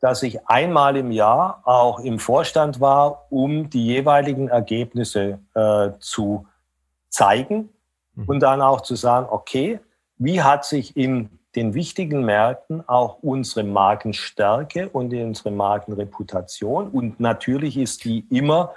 [0.00, 6.46] dass ich einmal im Jahr auch im Vorstand war, um die jeweiligen Ergebnisse äh, zu
[7.10, 7.68] zeigen
[8.14, 8.24] mhm.
[8.26, 9.80] und dann auch zu sagen, okay,
[10.16, 17.76] wie hat sich in den wichtigen Märkten auch unsere Markenstärke und unsere Markenreputation und natürlich
[17.76, 18.72] ist die immer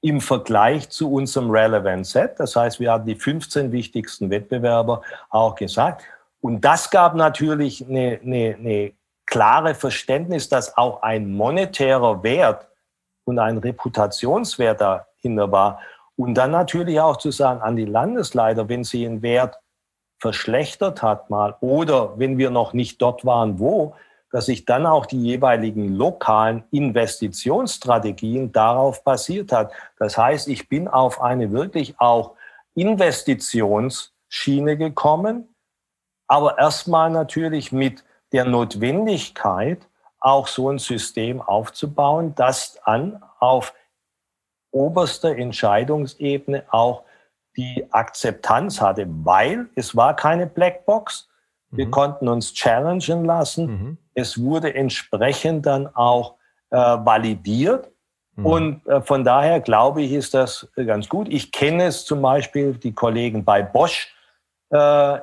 [0.00, 2.38] im Vergleich zu unserem Relevant Set.
[2.38, 6.04] Das heißt, wir haben die 15 wichtigsten Wettbewerber auch gesagt.
[6.44, 8.92] Und das gab natürlich eine, eine, eine
[9.24, 12.68] klare Verständnis, dass auch ein monetärer Wert
[13.24, 15.80] und ein Reputationswert dahinter war.
[16.16, 19.58] Und dann natürlich auch zu sagen an die Landesleiter, wenn sie einen Wert
[20.20, 23.94] verschlechtert hat mal oder wenn wir noch nicht dort waren, wo,
[24.30, 29.72] dass sich dann auch die jeweiligen lokalen Investitionsstrategien darauf basiert hat.
[29.98, 32.32] Das heißt, ich bin auf eine wirklich auch
[32.74, 35.48] Investitionsschiene gekommen,
[36.26, 39.86] aber erstmal natürlich mit der Notwendigkeit,
[40.20, 43.74] auch so ein System aufzubauen, das dann auf
[44.70, 47.04] oberster Entscheidungsebene auch
[47.56, 51.28] die Akzeptanz hatte, weil es war keine Blackbox.
[51.70, 51.90] Wir mhm.
[51.90, 53.66] konnten uns challengen lassen.
[53.66, 53.98] Mhm.
[54.14, 56.36] Es wurde entsprechend dann auch
[56.70, 57.92] äh, validiert.
[58.36, 58.46] Mhm.
[58.46, 61.28] Und äh, von daher glaube ich, ist das ganz gut.
[61.28, 64.13] Ich kenne es zum Beispiel, die Kollegen bei Bosch äh,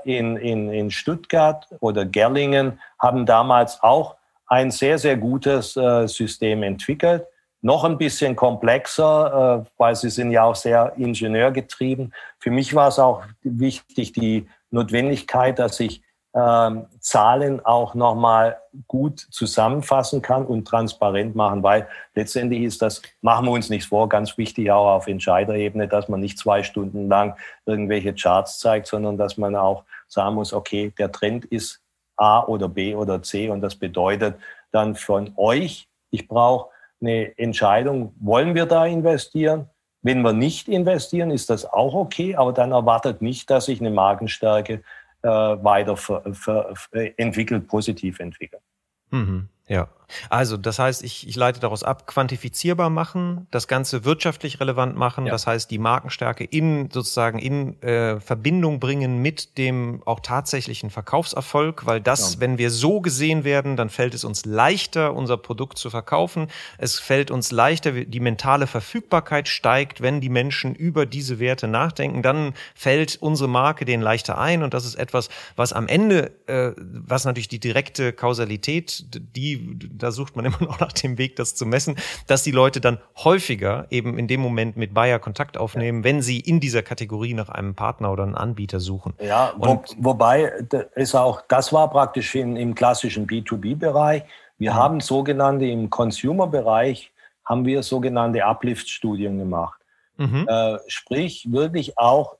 [0.06, 4.16] in, in, in Stuttgart oder Gerlingen haben damals auch
[4.48, 7.26] ein sehr, sehr gutes äh, System entwickelt
[7.62, 12.14] noch ein bisschen komplexer, äh, weil sie sind ja auch sehr ingenieurgetrieben.
[12.40, 16.02] Für mich war es auch wichtig, die Notwendigkeit, dass ich
[16.34, 18.58] ähm, Zahlen auch nochmal
[18.88, 24.08] gut zusammenfassen kann und transparent machen, weil letztendlich ist das, machen wir uns nichts vor,
[24.08, 29.18] ganz wichtig auch auf Entscheiderebene, dass man nicht zwei Stunden lang irgendwelche Charts zeigt, sondern
[29.18, 31.82] dass man auch sagen muss, okay, der Trend ist
[32.16, 34.36] A oder B oder C und das bedeutet
[34.72, 36.70] dann von euch, ich brauche
[37.02, 39.70] eine Entscheidung, wollen wir da investieren?
[40.04, 43.92] Wenn wir nicht investieren, ist das auch okay, aber dann erwartet nicht, dass sich eine
[43.92, 44.82] Markenstärke
[45.24, 46.76] weiter ver, ver,
[47.18, 48.64] entwickelt, positiv entwickelt.
[49.12, 49.88] Mhm, ja.
[50.30, 55.26] Also, das heißt, ich, ich leite daraus ab, quantifizierbar machen, das Ganze wirtschaftlich relevant machen,
[55.26, 55.32] ja.
[55.32, 61.86] das heißt, die Markenstärke in sozusagen in äh, Verbindung bringen mit dem auch tatsächlichen Verkaufserfolg,
[61.86, 62.40] weil das, ja.
[62.42, 66.48] wenn wir so gesehen werden, dann fällt es uns leichter, unser Produkt zu verkaufen.
[66.78, 72.22] Es fällt uns leichter, die mentale Verfügbarkeit steigt, wenn die Menschen über diese Werte nachdenken,
[72.22, 76.72] dann fällt unsere Marke denen leichter ein und das ist etwas, was am Ende, äh,
[76.78, 79.06] was natürlich die direkte Kausalität,
[79.36, 81.96] die da sucht man immer noch nach dem Weg, das zu messen,
[82.28, 86.40] dass die Leute dann häufiger eben in dem Moment mit Bayer Kontakt aufnehmen, wenn sie
[86.40, 89.14] in dieser Kategorie nach einem Partner oder einem Anbieter suchen.
[89.22, 90.52] Ja, wo, wobei
[90.96, 94.24] ist auch, das war praktisch in, im klassischen B2B-Bereich.
[94.58, 94.76] Wir mhm.
[94.76, 97.12] haben sogenannte im Consumer-Bereich
[97.46, 99.82] haben wir sogenannte Uplift-Studien gemacht.
[100.18, 100.48] Mhm.
[100.48, 102.38] Äh, sprich, wirklich auch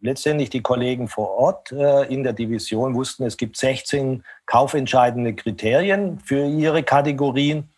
[0.00, 6.18] letztendlich die Kollegen vor Ort äh, in der Division wussten, es gibt 16 kaufentscheidende Kriterien
[6.20, 7.68] für ihre Kategorien.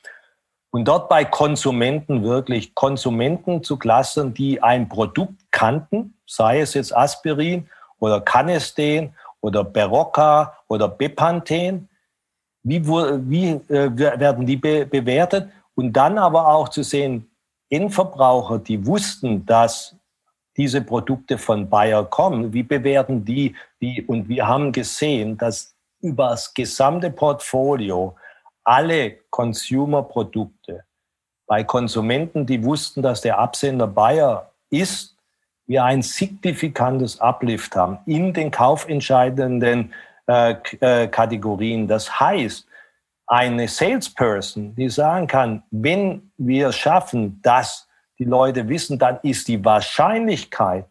[0.70, 6.94] Und dort bei Konsumenten wirklich Konsumenten zu klassen, die ein Produkt kannten, sei es jetzt
[6.94, 11.88] Aspirin oder Canesten oder Berocca oder Bepanthen,
[12.62, 15.48] wie, wie äh, werden die be bewertet?
[15.76, 17.30] Und dann aber auch zu sehen,
[17.70, 19.96] Endverbraucher, die wussten, dass
[20.56, 24.04] diese Produkte von Bayer kommen, wie bewerten die die?
[24.06, 28.16] Und wir haben gesehen, dass über das gesamte Portfolio
[28.64, 30.84] alle Consumer-Produkte
[31.46, 35.16] bei Konsumenten, die wussten, dass der Absender Bayer ist,
[35.66, 39.92] wir ein signifikantes Uplift haben in den kaufentscheidenden
[40.26, 41.88] äh, äh, Kategorien.
[41.88, 42.66] Das heißt,
[43.26, 47.85] eine Salesperson, die sagen kann, wenn wir schaffen, dass
[48.18, 50.86] die Leute wissen, dann ist die Wahrscheinlichkeit,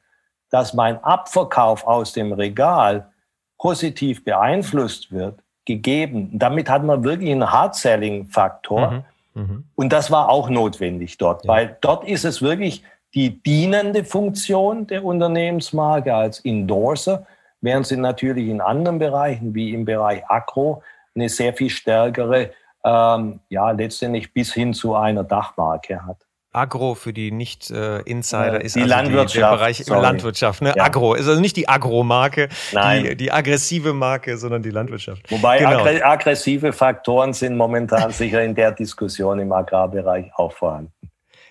[0.50, 3.10] dass mein Abverkauf aus dem Regal
[3.58, 6.30] positiv beeinflusst wird, gegeben.
[6.34, 8.92] damit hat man wirklich einen Hard-Selling-Faktor.
[8.92, 9.04] Mhm.
[9.34, 9.64] Mhm.
[9.76, 11.50] Und das war auch notwendig dort, ja.
[11.50, 12.84] weil dort ist es wirklich
[13.16, 17.26] die dienende Funktion der Unternehmensmarke als Endorser,
[17.62, 20.84] während sie natürlich in anderen Bereichen, wie im Bereich Agro,
[21.16, 22.52] eine sehr viel stärkere,
[22.84, 26.25] ähm, ja, letztendlich bis hin zu einer Dachmarke hat.
[26.56, 30.02] Agro für die Nicht-Insider ist die also Landwirtschaft, die, der Bereich sorry.
[30.02, 30.62] Landwirtschaft.
[30.62, 30.74] Ne?
[30.76, 30.86] Ja.
[30.86, 35.30] Agro ist also nicht die Agro-Marke, die, die aggressive Marke, sondern die Landwirtschaft.
[35.32, 35.84] Wobei genau.
[35.84, 40.92] aggressive Faktoren sind momentan sicher in der Diskussion im Agrarbereich auch vorhanden.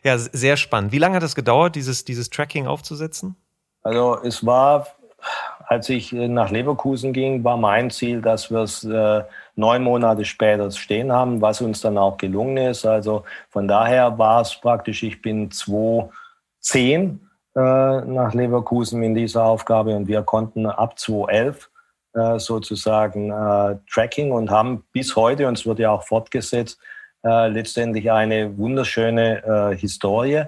[0.02, 0.92] Ja, sehr spannend.
[0.92, 3.36] Wie lange hat es gedauert, dieses, dieses Tracking aufzusetzen?
[3.82, 4.86] Also es war
[5.66, 9.22] als ich äh, nach Leverkusen ging, war mein Ziel, dass wir es äh,
[9.56, 12.84] neun Monate später stehen haben, was uns dann auch gelungen ist.
[12.84, 17.20] Also von daher war es praktisch, ich bin 2010
[17.56, 21.70] äh, nach Leverkusen in dieser Aufgabe und wir konnten ab 2011
[22.14, 26.78] äh, sozusagen äh, Tracking und haben bis heute, und es wird ja auch fortgesetzt,
[27.24, 30.44] äh, letztendlich eine wunderschöne Historie.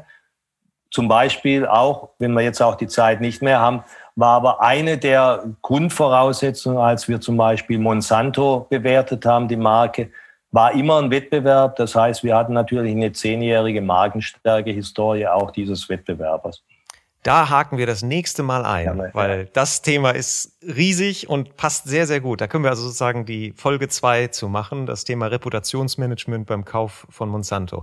[0.92, 3.82] Zum Beispiel auch, wenn wir jetzt auch die Zeit nicht mehr haben,
[4.16, 10.10] war aber eine der Grundvoraussetzungen, als wir zum Beispiel Monsanto bewertet haben, die Marke,
[10.50, 11.76] war immer ein Wettbewerb.
[11.76, 16.62] Das heißt, wir hatten natürlich eine zehnjährige Markenstärke-Historie auch dieses Wettbewerbers.
[17.26, 19.44] Da haken wir das nächste Mal ein, ja, weil ja.
[19.52, 22.40] das Thema ist riesig und passt sehr, sehr gut.
[22.40, 27.04] Da können wir also sozusagen die Folge zwei zu machen, das Thema Reputationsmanagement beim Kauf
[27.10, 27.82] von Monsanto.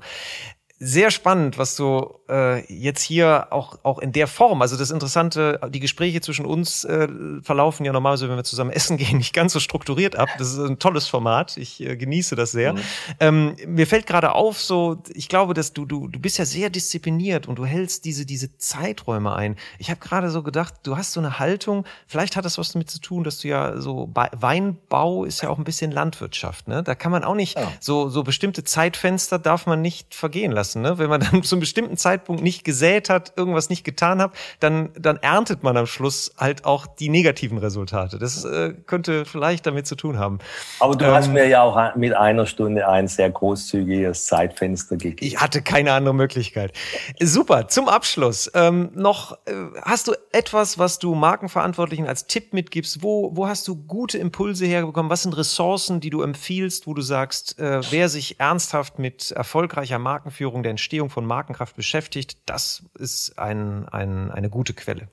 [0.79, 5.59] Sehr spannend, was du äh, jetzt hier auch, auch in der Form, also das Interessante,
[5.69, 7.07] die Gespräche zwischen uns äh,
[7.41, 10.29] verlaufen ja normalerweise, wenn wir zusammen essen gehen, nicht ganz so strukturiert ab.
[10.39, 11.57] Das ist ein tolles Format.
[11.57, 12.73] Ich äh, genieße das sehr.
[12.73, 12.79] Mhm.
[13.19, 16.69] Ähm, mir fällt gerade auf, so, ich glaube, dass du, du, du bist ja sehr
[16.69, 19.55] diszipliniert und du hältst diese, diese Zeiträume ein.
[19.77, 22.89] Ich habe gerade so gedacht, du hast so eine Haltung, vielleicht hat das was damit
[22.89, 26.83] zu tun, dass du ja so Weinbau ist ja auch ein bisschen Landwirtschaft, ne?
[26.83, 27.71] Da kann man auch nicht, ja.
[27.79, 30.62] so, so bestimmte Zeitfenster darf man nicht vergehen lassen.
[30.75, 30.97] Ne?
[30.97, 34.89] Wenn man dann zu einem bestimmten Zeitpunkt nicht gesät hat, irgendwas nicht getan hat, dann,
[34.97, 38.17] dann erntet man am Schluss halt auch die negativen Resultate.
[38.17, 40.39] Das äh, könnte vielleicht damit zu tun haben.
[40.79, 45.17] Aber du ähm, hast mir ja auch mit einer Stunde ein sehr großzügiges Zeitfenster gegeben.
[45.21, 46.73] Ich hatte keine andere Möglichkeit.
[47.21, 48.51] Super, zum Abschluss.
[48.53, 53.03] Ähm, noch, äh, hast du etwas, was du Markenverantwortlichen als Tipp mitgibst?
[53.03, 55.09] Wo, wo hast du gute Impulse herbekommen?
[55.09, 59.99] Was sind Ressourcen, die du empfiehlst, wo du sagst, äh, wer sich ernsthaft mit erfolgreicher
[59.99, 65.07] Markenführung der Entstehung von Markenkraft beschäftigt, das ist ein, ein, eine gute Quelle.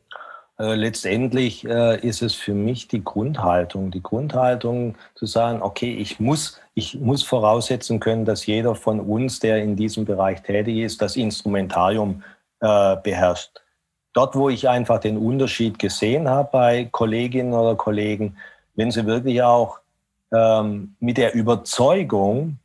[0.61, 3.91] Äh, letztendlich äh, ist es für mich die Grundhaltung.
[3.91, 9.41] Die Grundhaltung zu sagen, okay, ich muss, ich muss voraussetzen können, dass jeder von uns,
[9.41, 12.23] der in diesem Bereich tätig ist, das Instrumentarium
[12.61, 13.63] äh, beherrscht.
[14.13, 18.37] Dort, wo ich einfach den Unterschied gesehen habe bei Kolleginnen oder Kollegen,
[18.75, 19.79] wenn sie wirklich auch
[20.31, 22.59] ähm, mit der Überzeugung,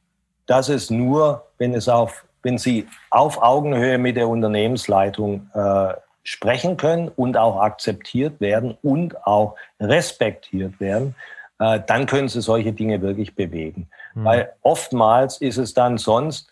[0.47, 6.77] dass es nur, wenn es auf wenn Sie auf Augenhöhe mit der Unternehmensleitung äh, sprechen
[6.77, 11.15] können und auch akzeptiert werden und auch respektiert werden,
[11.57, 13.89] äh, dann können Sie solche Dinge wirklich bewegen.
[14.13, 14.25] Mhm.
[14.25, 16.47] Weil oftmals ist es dann sonst,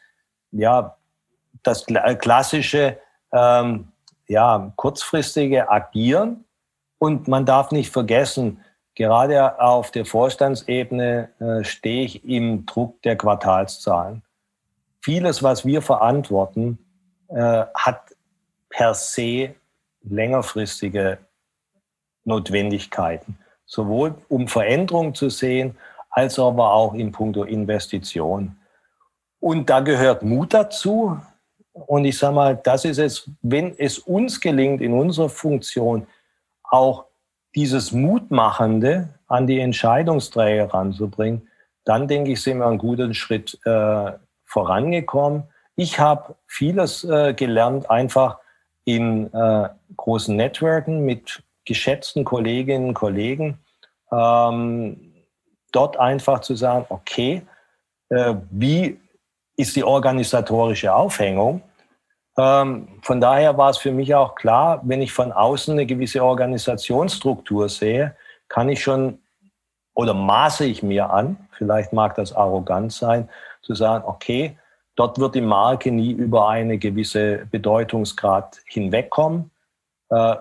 [0.52, 0.98] ja,
[1.62, 2.98] das klassische,
[3.32, 3.90] ähm,
[4.28, 6.44] ja, kurzfristige Agieren.
[6.98, 8.62] Und man darf nicht vergessen,
[8.96, 14.24] gerade auf der Vorstandsebene äh, stehe ich im Druck der Quartalszahlen
[15.04, 16.80] vieles, was wir verantworten,
[17.28, 18.16] äh, hat
[18.70, 19.54] per se
[20.02, 21.20] längerfristige
[22.26, 25.78] Notwendigkeiten, sowohl um Veränderung zu sehen,
[26.10, 28.56] als aber auch in puncto Investition.
[29.40, 31.20] Und da gehört Mut dazu.
[31.74, 36.08] Und ich sage mal, das ist es, wenn es uns gelingt, in unserer Funktion
[36.64, 37.06] auch
[37.56, 41.48] dieses Mutmachende an die Entscheidungsträger ranzubringen,
[41.84, 44.12] dann denke ich, sind wir einen guten Schritt äh,
[44.54, 45.44] vorangekommen.
[45.76, 48.38] Ich habe vieles äh, gelernt, einfach
[48.86, 53.58] in äh, großen Networken mit geschätzten Kolleginnen und Kollegen.
[54.12, 55.14] Ähm,
[55.72, 57.42] dort einfach zu sagen, okay,
[58.10, 59.00] äh, wie
[59.58, 61.64] ist die organisatorische Aufhängung?
[62.38, 66.24] Ähm, von daher war es für mich auch klar, wenn ich von außen eine gewisse
[66.24, 68.16] Organisationsstruktur sehe,
[68.50, 69.20] kann ich schon
[69.96, 73.30] oder maße ich mir an, vielleicht mag das arrogant sein,
[73.64, 74.58] zu sagen, okay,
[74.96, 79.52] dort wird die Marke nie über eine gewisse Bedeutungsgrad hinwegkommen.
[80.10, 80.36] Äh,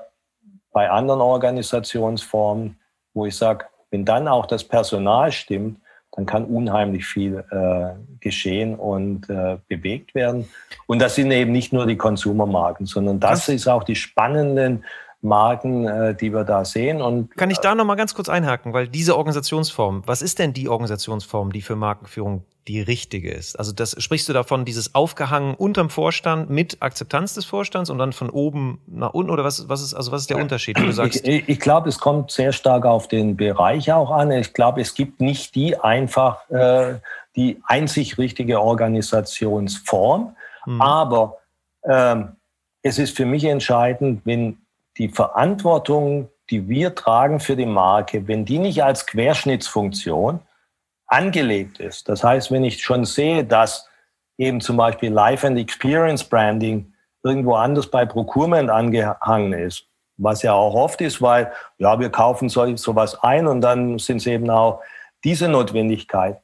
[0.72, 2.78] bei anderen Organisationsformen,
[3.14, 5.78] wo ich sage, wenn dann auch das Personal stimmt,
[6.12, 10.48] dann kann unheimlich viel äh, geschehen und äh, bewegt werden.
[10.86, 14.84] Und das sind eben nicht nur die Konsumermarken, sondern das, das ist auch die spannenden
[15.22, 17.00] Marken, äh, die wir da sehen.
[17.00, 20.52] Und, Kann ich da noch mal ganz kurz einhaken, weil diese Organisationsform, was ist denn
[20.52, 23.56] die Organisationsform, die für Markenführung die richtige ist?
[23.56, 28.12] Also das sprichst du davon, dieses aufgehangen unterm Vorstand mit Akzeptanz des Vorstands und dann
[28.12, 30.78] von oben nach unten oder was, was ist also was ist der Unterschied?
[30.78, 34.32] Du sagst ich, ich glaube, es kommt sehr stark auf den Bereich auch an.
[34.32, 36.94] Ich glaube, es gibt nicht die einfach äh,
[37.36, 40.80] die einzig richtige Organisationsform, hm.
[40.82, 41.38] aber
[41.84, 42.32] ähm,
[42.82, 44.58] es ist für mich entscheidend, wenn
[44.98, 50.40] die Verantwortung, die wir tragen für die Marke, wenn die nicht als Querschnittsfunktion
[51.06, 53.88] angelegt ist, das heißt, wenn ich schon sehe, dass
[54.38, 59.86] eben zum Beispiel Life and Experience Branding irgendwo anders bei Procurement angehangen ist,
[60.16, 64.18] was ja auch oft ist, weil ja, wir kaufen so, sowas ein und dann sind
[64.18, 64.80] es eben auch
[65.24, 66.40] diese Notwendigkeit,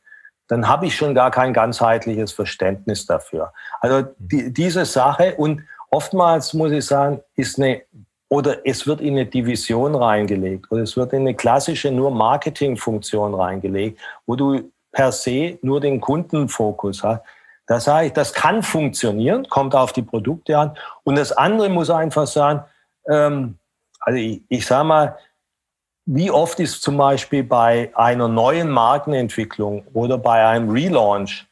[0.46, 3.52] dann habe ich schon gar kein ganzheitliches Verständnis dafür.
[3.80, 7.82] Also die, diese Sache und oftmals muss ich sagen, ist eine
[8.28, 13.34] oder es wird in eine Division reingelegt oder es wird in eine klassische nur Marketingfunktion
[13.34, 17.22] reingelegt, wo du per se nur den Kundenfokus hast.
[17.66, 20.76] Da sage das kann funktionieren, kommt auf die Produkte an.
[21.04, 22.62] Und das andere muss einfach sein,
[23.08, 23.58] ähm,
[24.00, 25.18] also ich, ich sage mal,
[26.06, 31.46] wie oft ist zum Beispiel bei einer neuen Markenentwicklung oder bei einem Relaunch,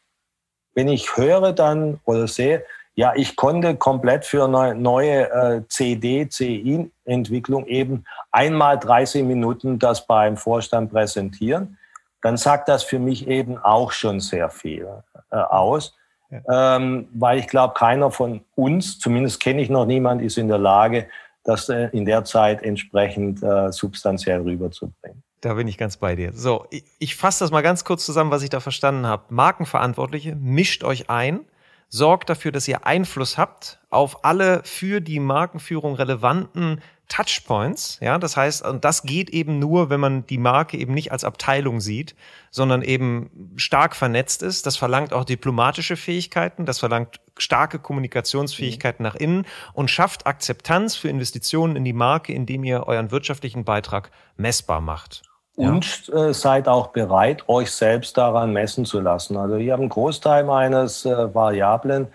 [0.75, 2.65] wenn ich höre dann oder sehe,
[2.97, 10.07] ja, ich konnte komplett für eine neue äh, CD, CI-Entwicklung eben einmal 30 Minuten das
[10.07, 11.77] beim Vorstand präsentieren.
[12.23, 14.89] Dann sagt das für mich eben auch schon sehr viel
[15.31, 15.95] äh, aus.
[16.31, 16.77] ja.
[16.77, 20.59] ähm, weil ich glaube, keiner von uns, zumindest kenne ich noch niemand, ist in der
[20.59, 21.07] Lage,
[21.45, 25.23] das äh, in der Zeit entsprechend äh, substanziell rüberzubringen.
[25.43, 26.33] Da bin ich ganz bei dir.
[26.33, 29.25] So, ich, ich fasse das mal ganz kurz zusammen, was ich da verstanden habe.
[29.29, 31.45] Markenverantwortliche, mischt euch ein,
[31.89, 37.99] sorgt dafür, dass ihr Einfluss habt auf alle für die Markenführung relevanten Touchpoints.
[38.01, 41.25] Ja, das heißt, und das geht eben nur, wenn man die Marke eben nicht als
[41.25, 42.17] Abteilung sieht,
[42.51, 44.67] sondern eben stark vernetzt ist.
[44.67, 49.09] Das verlangt auch diplomatische Fähigkeiten, das verlangt starke Kommunikationsfähigkeiten mhm.
[49.09, 54.11] nach innen und schafft Akzeptanz für Investitionen in die Marke, indem ihr euren wirtschaftlichen Beitrag
[54.37, 55.23] messbar macht.
[55.57, 59.37] Und äh, seid auch bereit, euch selbst daran messen zu lassen.
[59.39, 62.09] Also ihr habt einen Großteil meines äh, variablen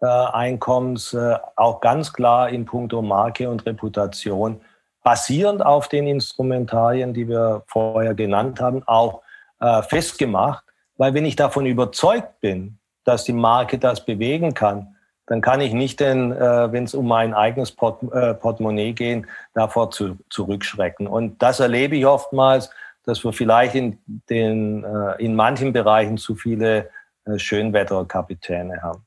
[0.00, 4.60] äh, Einkommens äh, auch ganz klar in puncto Marke und Reputation
[5.02, 9.22] basierend auf den Instrumentarien, die wir vorher genannt haben, auch
[9.60, 10.64] äh, festgemacht.
[10.96, 15.72] Weil wenn ich davon überzeugt bin, dass die Marke das bewegen kann, dann kann ich
[15.72, 19.24] nicht, äh, wenn es um mein eigenes Port, äh, Portemonnaie geht,
[19.54, 21.06] davor zu, zurückschrecken.
[21.06, 22.70] Und das erlebe ich oftmals,
[23.06, 23.98] dass wir vielleicht in,
[24.28, 26.90] den, äh, in manchen Bereichen zu viele
[27.24, 29.06] äh, Schönwetterkapitäne haben.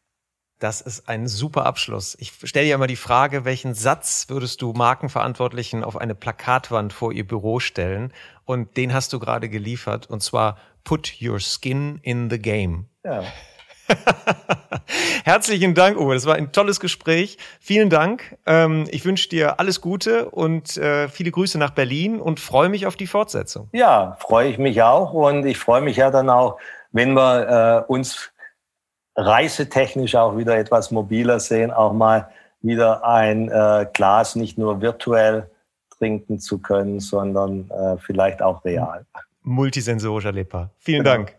[0.58, 2.18] Das ist ein super Abschluss.
[2.20, 7.14] Ich stelle dir immer die Frage, welchen Satz würdest du Markenverantwortlichen auf eine Plakatwand vor
[7.14, 8.12] ihr Büro stellen?
[8.44, 10.10] Und den hast du gerade geliefert.
[10.10, 12.88] Und zwar, put your skin in the game.
[13.06, 13.24] Ja.
[15.24, 16.14] Herzlichen Dank, Uwe.
[16.14, 17.38] Das war ein tolles Gespräch.
[17.60, 18.38] Vielen Dank.
[18.46, 22.88] Ähm, ich wünsche dir alles Gute und äh, viele Grüße nach Berlin und freue mich
[22.88, 23.70] auf die Fortsetzung.
[23.72, 25.14] Ja, freue ich mich auch.
[25.14, 26.58] Und ich freue mich ja dann auch,
[26.92, 28.32] wenn wir äh, uns
[29.16, 32.30] reisetechnisch auch wieder etwas mobiler sehen, auch mal
[32.62, 35.50] wieder ein äh, Glas nicht nur virtuell
[35.98, 37.70] trinken zu können, sondern
[38.00, 39.06] vielleicht auch real.
[39.42, 40.70] Multisensorisch erlebbar.
[40.78, 41.04] Vielen.
[41.04, 41.39] Dank.